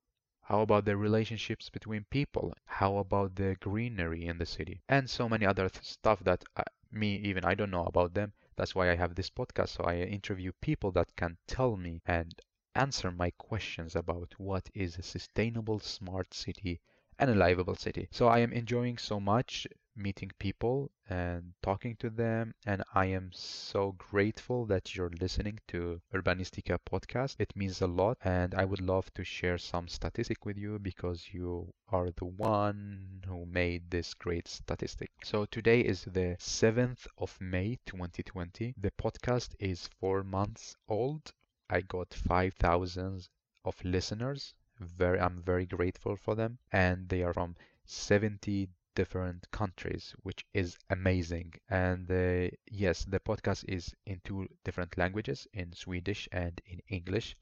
How 0.43 0.63
about 0.63 0.85
the 0.85 0.97
relationships 0.97 1.71
between 1.71 2.05
people? 2.11 2.55
How 2.65 2.97
about 2.99 3.35
the 3.37 3.57
greenery 3.61 4.27
in 4.27 4.39
the 4.39 4.47
city? 4.47 4.83
And 4.89 5.09
so 5.11 5.29
many 5.29 5.47
other 5.47 5.69
th- 5.69 5.85
stuff 5.85 6.21
that 6.25 6.45
uh, 6.57 6.65
me, 6.91 7.17
even 7.17 7.45
I 7.45 7.55
don't 7.55 7.71
know 7.71 7.85
about 7.85 8.15
them. 8.15 8.33
That's 8.57 8.75
why 8.75 8.91
I 8.91 8.97
have 8.97 9.15
this 9.15 9.31
podcast. 9.31 9.69
So 9.69 9.85
I 9.85 9.97
interview 9.99 10.53
people 10.61 10.91
that 10.93 11.15
can 11.17 11.37
tell 11.47 11.77
me 11.77 12.01
and 12.07 12.35
answer 12.75 13.11
my 13.11 13.31
questions 13.39 13.95
about 13.95 14.35
what 14.39 14.69
is 14.75 14.99
a 14.99 15.03
sustainable 15.03 15.79
smart 15.79 16.35
city 16.35 16.81
and 17.19 17.31
a 17.31 17.35
livable 17.35 17.77
city. 17.77 18.09
So 18.11 18.29
I 18.29 18.41
am 18.41 18.53
enjoying 18.53 18.99
so 18.99 19.21
much 19.21 19.67
meeting 19.97 20.31
people 20.39 20.91
and 21.09 21.55
talking 21.63 21.97
to 21.97 22.11
them. 22.11 22.55
And 22.67 22.85
I 22.95 23.07
am 23.07 23.31
so 23.33 23.93
grateful 23.93 24.67
that 24.67 24.95
you're 24.95 25.13
listening 25.21 25.59
to 25.69 26.01
Urbanistica 26.15 26.79
podcast. 26.89 27.37
It 27.39 27.57
means 27.57 27.81
a 27.81 27.87
lot. 27.87 28.19
And 28.23 28.55
I 28.55 28.65
would 28.65 28.81
love 28.81 29.13
to 29.15 29.25
share 29.25 29.59
some 29.59 29.89
statistic 29.89 30.45
with 30.45 30.59
you 30.59 30.79
because 30.79 31.33
you 31.33 31.73
are 31.89 32.11
the 32.11 32.27
one 32.27 33.23
who 33.27 33.47
made 33.47 33.91
this 33.91 34.15
great 34.15 34.49
statistic. 34.49 35.11
So 35.25 35.47
today 35.47 35.81
is 35.81 36.05
the 36.05 36.37
7th 36.39 37.07
of 37.19 37.41
May 37.41 37.79
2020. 37.87 38.75
The 38.77 38.91
podcast 38.93 39.55
is 39.59 39.89
four 40.01 40.23
months 40.23 40.77
old. 40.89 41.33
I 41.71 41.81
got 41.81 42.13
5,000 42.13 43.29
of 43.65 43.85
listeners. 43.85 44.55
Very, 44.79 45.19
I'm 45.19 45.43
very 45.43 45.67
grateful 45.67 46.17
for 46.17 46.35
them. 46.35 46.59
And 46.71 47.09
they 47.09 47.23
are 47.23 47.33
from 47.33 47.57
70 47.87 48.69
different 48.97 49.49
countries, 49.53 50.17
which 50.25 50.45
is 50.53 50.77
amazing. 50.91 51.55
And 51.71 52.11
uh, 52.11 52.51
yes, 52.69 53.05
the 53.05 53.21
podcast 53.21 53.65
is 53.69 53.95
in 54.07 54.21
two 54.25 54.49
different 54.65 54.99
languages, 54.99 55.47
in 55.55 55.73
Swedish 55.73 56.29
and 56.33 56.61
in 56.67 56.83
English. 56.89 57.37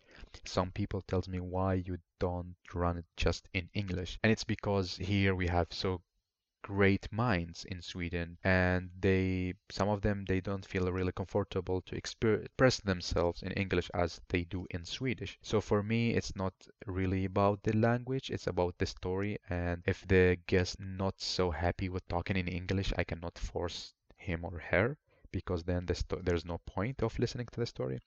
Some 0.44 0.70
people 0.72 1.00
tells 1.00 1.28
me 1.28 1.40
why 1.40 1.74
you 1.74 1.98
don't 2.18 2.56
run 2.74 2.98
it 2.98 3.06
just 3.16 3.48
in 3.54 3.70
English, 3.74 4.18
and 4.22 4.30
it's 4.32 4.44
because 4.44 4.96
here 4.98 5.34
we 5.34 5.46
have 5.48 5.68
so 5.72 6.02
great 6.64 7.07
minds 7.12 7.66
in 7.66 7.83
Sweden 7.83 8.38
and 8.42 8.88
they 8.98 9.53
some 9.70 9.90
of 9.90 10.00
them 10.00 10.24
they 10.27 10.40
don't 10.40 10.64
feel 10.64 10.90
really 10.90 11.12
comfortable 11.12 11.83
to 11.83 11.94
express 11.94 12.81
themselves 12.81 13.42
in 13.42 13.53
English 13.53 13.90
as 13.92 14.18
they 14.29 14.44
do 14.44 14.66
in 14.70 14.83
Swedish. 14.87 15.38
So 15.42 15.61
for 15.61 15.83
me 15.83 16.14
it's 16.14 16.35
not 16.35 16.55
really 16.87 17.27
about 17.27 17.62
the 17.62 17.77
language, 17.77 18.31
it's 18.31 18.46
about 18.46 18.79
the 18.79 18.87
story 18.87 19.38
and 19.50 19.83
if 19.87 20.09
the 20.09 20.38
guest 20.46 20.81
not 20.81 21.20
so 21.20 21.50
happy 21.50 21.90
with 21.90 22.09
talking 22.09 22.38
in 22.38 22.48
English, 22.48 22.94
I 22.96 23.05
cannot 23.05 23.38
force 23.38 23.92
him 24.16 24.42
or 24.42 24.59
her 24.70 24.96
because 25.31 25.64
then 25.64 25.85
the 25.85 26.03
there's 26.22 26.46
no 26.46 26.59
point 26.64 27.03
of 27.03 27.18
listening 27.18 27.48
to 27.53 27.61
the 27.61 27.66
story. 27.66 28.00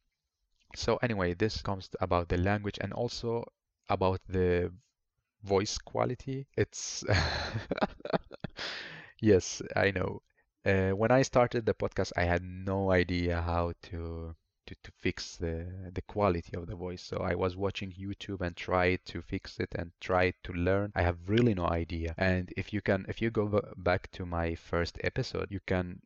So 0.75 0.97
anyway, 0.97 1.35
this 1.35 1.61
comes 1.61 1.89
about 2.01 2.29
the 2.29 2.37
language 2.37 2.79
and 2.81 2.91
also 2.91 3.45
about 3.87 4.21
the 4.27 4.73
voice 5.43 5.77
quality. 5.77 6.47
It's 6.57 7.03
yes, 9.21 9.61
I 9.75 9.91
know. 9.91 10.21
Uh, 10.65 10.91
when 10.91 11.11
I 11.11 11.21
started 11.21 11.65
the 11.65 11.73
podcast, 11.73 12.11
I 12.17 12.23
had 12.23 12.43
no 12.43 12.91
idea 12.91 13.41
how 13.41 13.73
to 13.83 14.35
to, 14.67 14.75
to 14.83 14.91
fix 14.99 15.37
the 15.37 15.91
the 15.93 16.01
quality 16.01 16.57
of 16.57 16.67
the 16.67 16.75
voice. 16.75 17.01
So 17.03 17.17
I 17.17 17.35
was 17.35 17.55
watching 17.55 17.91
YouTube 17.93 18.41
and 18.41 18.55
tried 18.55 19.05
to 19.05 19.21
fix 19.21 19.59
it 19.59 19.69
and 19.75 19.91
tried 20.01 20.35
to 20.43 20.53
learn. 20.53 20.91
I 20.95 21.03
have 21.03 21.17
really 21.29 21.53
no 21.53 21.67
idea. 21.67 22.15
And 22.17 22.51
if 22.57 22.73
you 22.73 22.81
can, 22.81 23.05
if 23.07 23.21
you 23.21 23.29
go 23.31 23.61
back 23.77 24.11
to 24.11 24.25
my 24.25 24.55
first 24.55 24.97
episode, 25.03 25.47
you 25.51 25.61
can 25.65 26.01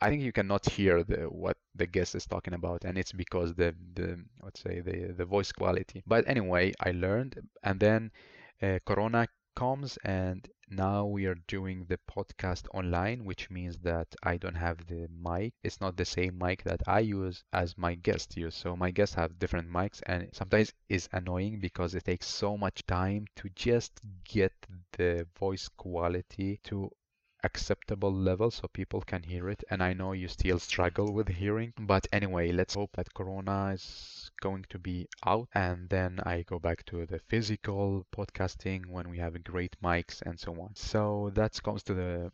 I 0.00 0.08
think 0.08 0.22
you 0.22 0.32
cannot 0.32 0.64
hear 0.70 1.02
the 1.04 1.24
what 1.28 1.58
the 1.74 1.86
guest 1.86 2.14
is 2.14 2.26
talking 2.26 2.54
about, 2.54 2.84
and 2.84 2.96
it's 2.98 3.12
because 3.12 3.54
the 3.54 3.74
the 3.94 4.24
let's 4.42 4.60
say 4.60 4.80
the 4.80 5.12
the 5.12 5.24
voice 5.26 5.52
quality. 5.52 6.02
But 6.06 6.26
anyway, 6.28 6.72
I 6.80 6.92
learned, 6.92 7.46
and 7.62 7.78
then 7.80 8.10
uh, 8.62 8.78
Corona 8.86 9.28
comes 9.54 9.98
and 10.04 10.48
now 10.68 11.04
we 11.06 11.26
are 11.26 11.36
doing 11.48 11.84
the 11.86 11.98
podcast 12.10 12.66
online 12.74 13.24
which 13.24 13.50
means 13.50 13.76
that 13.78 14.06
i 14.22 14.36
don't 14.36 14.54
have 14.56 14.86
the 14.86 15.08
mic. 15.08 15.52
It's 15.62 15.80
not 15.80 15.96
the 15.96 16.04
same 16.04 16.38
mic 16.38 16.62
that 16.64 16.82
i 16.86 17.00
use 17.00 17.44
as 17.52 17.76
my 17.78 17.94
guests 17.94 18.36
use. 18.36 18.54
So 18.54 18.76
my 18.76 18.90
guests 18.90 19.14
have 19.16 19.38
different 19.38 19.70
mics 19.70 20.00
and 20.06 20.28
sometimes 20.32 20.72
it's 20.88 21.08
annoying 21.12 21.60
because 21.60 21.94
it 21.94 22.04
takes 22.04 22.26
so 22.26 22.56
much 22.56 22.86
time 22.86 23.26
to 23.36 23.48
just 23.54 24.00
get 24.24 24.52
the 24.92 25.26
voice 25.38 25.68
quality 25.68 26.60
to 26.64 26.90
acceptable 27.46 28.12
level 28.12 28.50
so 28.50 28.68
people 28.68 29.00
can 29.00 29.22
hear 29.22 29.48
it. 29.48 29.62
And 29.70 29.82
i 29.82 29.92
know 29.92 30.12
you 30.12 30.28
still 30.28 30.58
struggle 30.58 31.12
with 31.12 31.28
hearing 31.28 31.72
but 31.78 32.06
anyway 32.12 32.52
let's 32.52 32.74
hope 32.74 32.92
that 32.96 33.14
corona 33.14 33.72
is 33.74 34.30
going 34.40 34.64
to 34.70 34.78
be 34.78 35.08
out. 35.24 35.48
And 35.54 35.88
then 35.88 36.20
i 36.24 36.42
go 36.42 36.58
back 36.58 36.84
to 36.86 37.06
the 37.06 37.20
physical 37.30 38.06
podcasting 38.16 38.86
when 38.86 39.08
we 39.08 39.18
have 39.18 39.42
great 39.44 39.76
mics 39.82 40.22
and 40.22 40.38
so 40.38 40.52
on. 40.64 40.74
So 40.74 41.30
that 41.34 41.62
comes 41.62 41.82
to 41.84 41.94
the 41.94 42.32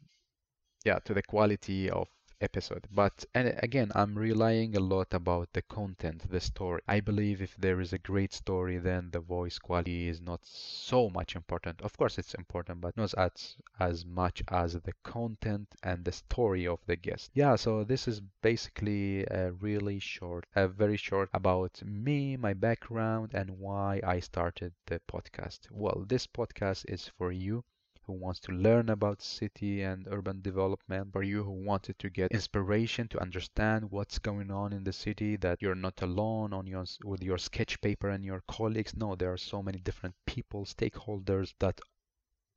yeah 0.84 0.98
to 1.06 1.14
the 1.14 1.22
quality 1.22 1.90
of 1.90 2.08
episode. 2.42 2.86
But 2.90 3.24
and 3.34 3.54
again, 3.62 3.92
I'm 3.94 4.18
relying 4.18 4.76
a 4.76 4.80
lot 4.80 5.14
about 5.14 5.52
the 5.52 5.62
content, 5.62 6.28
the 6.30 6.40
story. 6.40 6.82
I 6.88 7.00
believe 7.00 7.40
if 7.40 7.56
there 7.56 7.80
is 7.80 7.92
a 7.92 7.98
great 7.98 8.32
story, 8.32 8.78
then 8.78 9.10
the 9.10 9.20
voice 9.20 9.58
quality 9.58 10.08
is 10.08 10.20
not 10.20 10.44
so 10.44 11.08
much 11.08 11.36
important. 11.36 11.80
Of 11.80 11.96
course, 11.96 12.18
it's 12.18 12.34
important, 12.34 12.80
but 12.80 12.96
not 12.96 13.14
as 13.16 13.56
as 13.78 14.04
much 14.04 14.42
as 14.48 14.72
the 14.72 14.92
content 15.04 15.68
and 15.82 16.04
the 16.04 16.12
story 16.12 16.66
of 16.66 16.80
the 16.86 16.96
guest. 16.96 17.30
Yeah, 17.34 17.56
so 17.56 17.84
this 17.84 18.08
is 18.08 18.20
basically 18.42 19.24
a 19.26 19.52
really 19.52 19.98
short, 20.00 20.46
a 20.56 20.66
very 20.68 20.96
short 20.96 21.30
about 21.32 21.82
me, 21.84 22.36
my 22.36 22.54
background, 22.54 23.30
and 23.34 23.50
why 23.58 24.00
I 24.04 24.20
started 24.20 24.72
the 24.86 25.00
podcast. 25.08 25.70
Well, 25.70 26.04
this 26.08 26.26
podcast 26.26 26.84
is 26.88 27.08
for 27.08 27.30
you 27.30 27.64
who 28.04 28.12
wants 28.12 28.40
to 28.40 28.52
learn 28.52 28.88
about 28.88 29.22
city 29.22 29.82
and 29.82 30.08
urban 30.10 30.40
development, 30.42 31.12
for 31.12 31.22
you 31.22 31.44
who 31.44 31.52
wanted 31.52 31.98
to 31.98 32.10
get 32.10 32.32
inspiration 32.32 33.06
to 33.08 33.20
understand 33.20 33.90
what's 33.90 34.18
going 34.18 34.50
on 34.50 34.72
in 34.72 34.84
the 34.84 34.92
city, 34.92 35.36
that 35.36 35.62
you're 35.62 35.74
not 35.74 36.02
alone 36.02 36.52
on 36.52 36.66
your 36.66 36.84
with 37.04 37.22
your 37.22 37.38
sketch 37.38 37.80
paper 37.80 38.08
and 38.08 38.24
your 38.24 38.42
colleagues. 38.48 38.96
No, 38.96 39.14
there 39.14 39.32
are 39.32 39.36
so 39.36 39.62
many 39.62 39.78
different 39.78 40.14
people, 40.26 40.64
stakeholders 40.64 41.54
that 41.60 41.80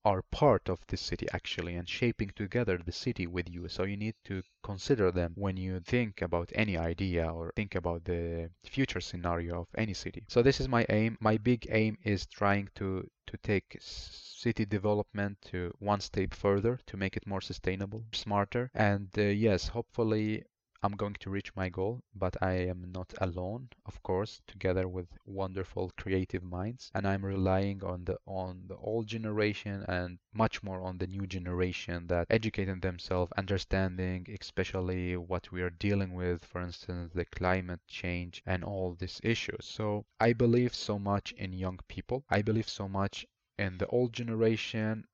are 0.06 0.22
part 0.32 0.70
of 0.70 0.80
the 0.88 0.96
city 0.98 1.28
actually 1.34 1.76
and 1.76 1.90
shaping 1.90 2.32
together 2.36 2.78
the 2.78 2.92
city 2.92 3.28
with 3.28 3.50
you. 3.50 3.68
So 3.68 3.84
you 3.84 3.98
need 3.98 4.16
to 4.26 4.44
consider 4.64 5.12
them 5.12 5.34
when 5.36 5.58
you 5.58 5.82
think 5.82 6.22
about 6.22 6.52
any 6.56 6.78
idea 6.78 7.28
or 7.28 7.52
think 7.56 7.76
about 7.76 8.06
the 8.06 8.50
future 8.64 9.02
scenario 9.02 9.62
of 9.62 9.68
any 9.76 9.94
city. 9.94 10.24
So 10.30 10.42
this 10.42 10.62
is 10.62 10.68
my 10.70 10.86
aim. 10.90 11.18
My 11.20 11.38
big 11.38 11.68
aim 11.72 11.98
is 12.04 12.26
trying 12.28 12.70
to 12.76 13.10
to 13.28 13.38
take 13.38 13.78
city 13.82 14.66
development 14.66 15.38
to 15.42 15.74
one 15.80 16.00
step 16.00 16.34
further 16.34 16.80
to 16.86 16.98
make 16.98 17.18
it 17.18 17.26
more 17.28 17.42
sustainable, 17.42 18.04
smarter. 18.14 18.70
And 18.76 19.10
uh, 19.18 19.24
yes, 19.24 19.68
hopefully 19.68 20.44
I'm 20.86 20.96
going 20.96 21.16
to 21.22 21.32
reach 21.32 21.56
my 21.56 21.68
goal, 21.70 22.04
but 22.14 22.38
I 22.44 22.52
am 22.52 22.92
not 22.92 23.12
alone, 23.20 23.70
of 23.88 24.04
course, 24.04 24.40
together 24.46 24.88
with 24.88 25.08
wonderful 25.26 25.92
creative 25.98 26.44
minds. 26.44 26.92
And 26.94 27.08
I'm 27.08 27.26
relying 27.26 27.84
on 27.84 28.06
the 28.06 28.20
on 28.28 28.66
the 28.68 28.78
old 28.78 29.08
generation 29.08 29.84
and 29.88 30.20
much 30.32 30.62
more 30.62 30.82
on 30.82 31.00
the 31.00 31.08
new 31.08 31.26
generation 31.26 32.06
that 32.06 32.28
educating 32.30 32.82
themselves, 32.82 33.32
understanding 33.36 34.28
especially 34.40 35.18
what 35.18 35.52
we 35.52 35.64
are 35.64 35.72
dealing 35.72 36.14
with, 36.14 36.46
for 36.46 36.62
instance, 36.62 37.14
the 37.16 37.26
climate 37.26 37.82
change 37.88 38.44
and 38.46 38.64
all 38.64 38.94
these 38.94 39.20
issues. 39.24 39.66
So 39.66 40.06
I 40.20 40.34
believe 40.34 40.76
so 40.76 41.00
much 41.00 41.32
in 41.32 41.52
young 41.52 41.80
people. 41.88 42.26
I 42.30 42.44
believe 42.44 42.70
so 42.70 42.88
much 42.88 43.26
in 43.58 43.80
the 43.80 43.88
old 43.88 44.14
generation. 44.14 45.08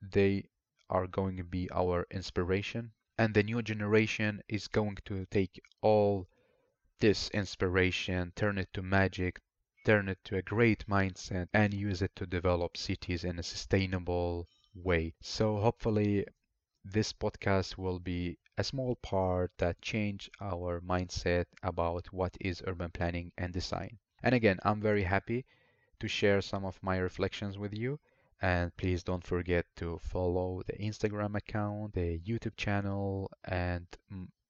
They 0.00 0.48
are 0.90 1.06
going 1.06 1.36
to 1.36 1.44
be 1.44 1.70
our 1.70 2.08
inspiration 2.10 2.90
and 3.22 3.34
the 3.34 3.42
new 3.44 3.62
generation 3.62 4.42
is 4.48 4.66
going 4.66 4.96
to 5.04 5.24
take 5.26 5.62
all 5.80 6.26
this 6.98 7.30
inspiration, 7.30 8.32
turn 8.34 8.58
it 8.58 8.68
to 8.74 8.82
magic, 8.82 9.40
turn 9.86 10.08
it 10.08 10.18
to 10.24 10.36
a 10.36 10.42
great 10.42 10.84
mindset, 10.88 11.46
and 11.54 11.72
use 11.72 12.02
it 12.02 12.16
to 12.16 12.26
develop 12.26 12.76
cities 12.76 13.22
in 13.22 13.38
a 13.38 13.42
sustainable 13.44 14.48
way. 14.74 15.14
So 15.20 15.58
hopefully 15.58 16.26
this 16.84 17.12
podcast 17.12 17.78
will 17.78 18.00
be 18.00 18.38
a 18.58 18.64
small 18.64 18.96
part 18.96 19.52
that 19.58 19.80
change 19.80 20.28
our 20.40 20.80
mindset 20.80 21.46
about 21.62 22.12
what 22.12 22.36
is 22.40 22.60
urban 22.66 22.90
planning 22.90 23.30
and 23.38 23.52
design. 23.52 24.00
And 24.24 24.34
again, 24.34 24.58
I'm 24.64 24.80
very 24.80 25.04
happy 25.04 25.44
to 26.00 26.08
share 26.08 26.42
some 26.42 26.64
of 26.64 26.82
my 26.82 26.96
reflections 26.98 27.56
with 27.56 27.72
you. 27.72 28.00
And 28.42 28.76
please 28.76 29.02
don't 29.02 29.24
forget 29.24 29.64
to 29.76 29.98
follow 30.02 30.62
the 30.66 30.74
Instagram 30.74 31.36
account, 31.36 31.94
the 31.94 32.18
YouTube 32.18 32.56
channel, 32.56 33.30
and 33.44 33.86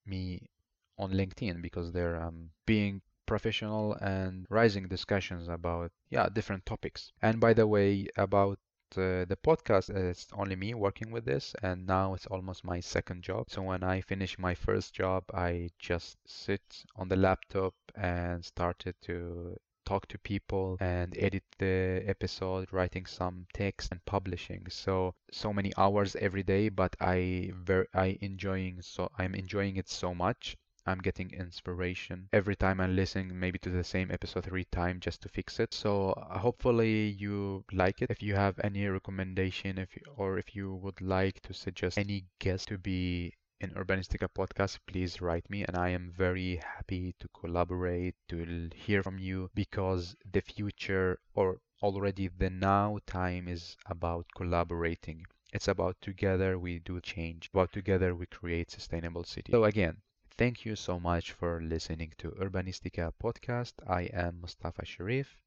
me 0.05 0.49
on 0.97 1.11
LinkedIn 1.11 1.61
because 1.61 1.91
they're 1.93 2.29
being 2.65 3.01
professional 3.25 3.93
and 4.01 4.45
rising 4.49 4.87
discussions 4.87 5.47
about 5.47 5.91
yeah 6.09 6.27
different 6.27 6.65
topics. 6.65 7.11
And 7.21 7.39
by 7.39 7.53
the 7.53 7.67
way, 7.67 8.07
about 8.17 8.59
uh, 8.97 9.25
the 9.25 9.37
podcast, 9.43 9.89
it's 9.89 10.27
only 10.33 10.55
me 10.55 10.73
working 10.73 11.11
with 11.11 11.25
this, 11.25 11.55
and 11.63 11.87
now 11.87 12.13
it's 12.13 12.27
almost 12.27 12.63
my 12.63 12.79
second 12.79 13.23
job. 13.23 13.49
So 13.49 13.61
when 13.61 13.83
I 13.83 14.01
finish 14.01 14.37
my 14.37 14.53
first 14.55 14.93
job, 14.93 15.23
I 15.33 15.69
just 15.79 16.17
sit 16.27 16.83
on 16.95 17.07
the 17.09 17.15
laptop 17.15 17.73
and 17.95 18.43
started 18.43 18.95
to 19.03 19.57
talk 19.85 20.07
to 20.07 20.17
people 20.19 20.77
and 20.79 21.15
edit 21.17 21.43
the 21.57 22.03
episode, 22.05 22.71
writing 22.71 23.05
some 23.05 23.47
text 23.53 23.91
and 23.91 24.03
publishing. 24.05 24.65
So 24.69 25.15
so 25.31 25.53
many 25.53 25.71
hours 25.77 26.15
every 26.15 26.43
day, 26.43 26.69
but 26.69 26.95
I 26.99 27.51
very 27.55 27.87
I 27.93 28.17
enjoying 28.21 28.81
so 28.81 29.09
I'm 29.17 29.35
enjoying 29.35 29.77
it 29.77 29.89
so 29.89 30.13
much. 30.13 30.57
I'm 30.85 30.99
getting 30.99 31.31
inspiration 31.31 32.27
every 32.33 32.57
time 32.57 32.81
I'm 32.81 32.95
listening 32.95 33.39
maybe 33.39 33.57
to 33.59 33.69
the 33.69 33.83
same 33.85 34.11
episode 34.11 34.43
three 34.43 34.65
times 34.65 34.99
just 35.01 35.21
to 35.21 35.29
fix 35.29 35.59
it. 35.59 35.73
So 35.73 36.11
uh, 36.11 36.39
hopefully 36.39 37.07
you 37.17 37.63
like 37.71 38.01
it. 38.01 38.11
If 38.11 38.21
you 38.21 38.35
have 38.35 38.59
any 38.63 38.85
recommendation 38.87 39.77
if 39.77 39.95
you, 39.95 40.01
or 40.17 40.37
if 40.37 40.55
you 40.55 40.75
would 40.75 40.99
like 40.99 41.39
to 41.43 41.53
suggest 41.53 41.97
any 41.97 42.25
guest 42.39 42.67
to 42.67 42.77
be 42.77 43.33
in 43.63 43.69
Urbanistica 43.71 44.27
podcast, 44.27 44.77
please 44.85 45.21
write 45.21 45.49
me 45.49 45.63
and 45.63 45.77
I 45.77 45.87
am 45.89 46.11
very 46.11 46.57
happy 46.57 47.15
to 47.19 47.29
collaborate, 47.29 48.15
to 48.27 48.69
hear 48.75 49.01
from 49.01 49.17
you 49.17 49.49
because 49.55 50.17
the 50.29 50.41
future 50.41 51.19
or 51.33 51.61
already 51.81 52.27
the 52.27 52.49
now 52.49 52.99
time 53.05 53.47
is 53.47 53.77
about 53.85 54.25
collaborating. 54.35 55.25
It's 55.53 55.69
about 55.69 55.95
together 56.01 56.59
we 56.59 56.79
do 56.79 56.99
change, 56.99 57.49
about 57.53 57.71
together 57.71 58.13
we 58.13 58.25
create 58.25 58.69
sustainable 58.69 59.23
city. 59.23 59.51
So 59.51 59.63
again, 59.63 60.01
thank 60.37 60.65
you 60.65 60.75
so 60.75 60.99
much 60.99 61.31
for 61.31 61.61
listening 61.61 62.11
to 62.17 62.31
Urbanistica 62.31 63.13
podcast. 63.23 63.73
I 63.87 64.03
am 64.13 64.41
Mustafa 64.41 64.85
Sharif. 64.85 65.37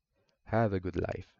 Have 0.46 0.72
a 0.72 0.80
good 0.80 0.96
life. 0.96 1.35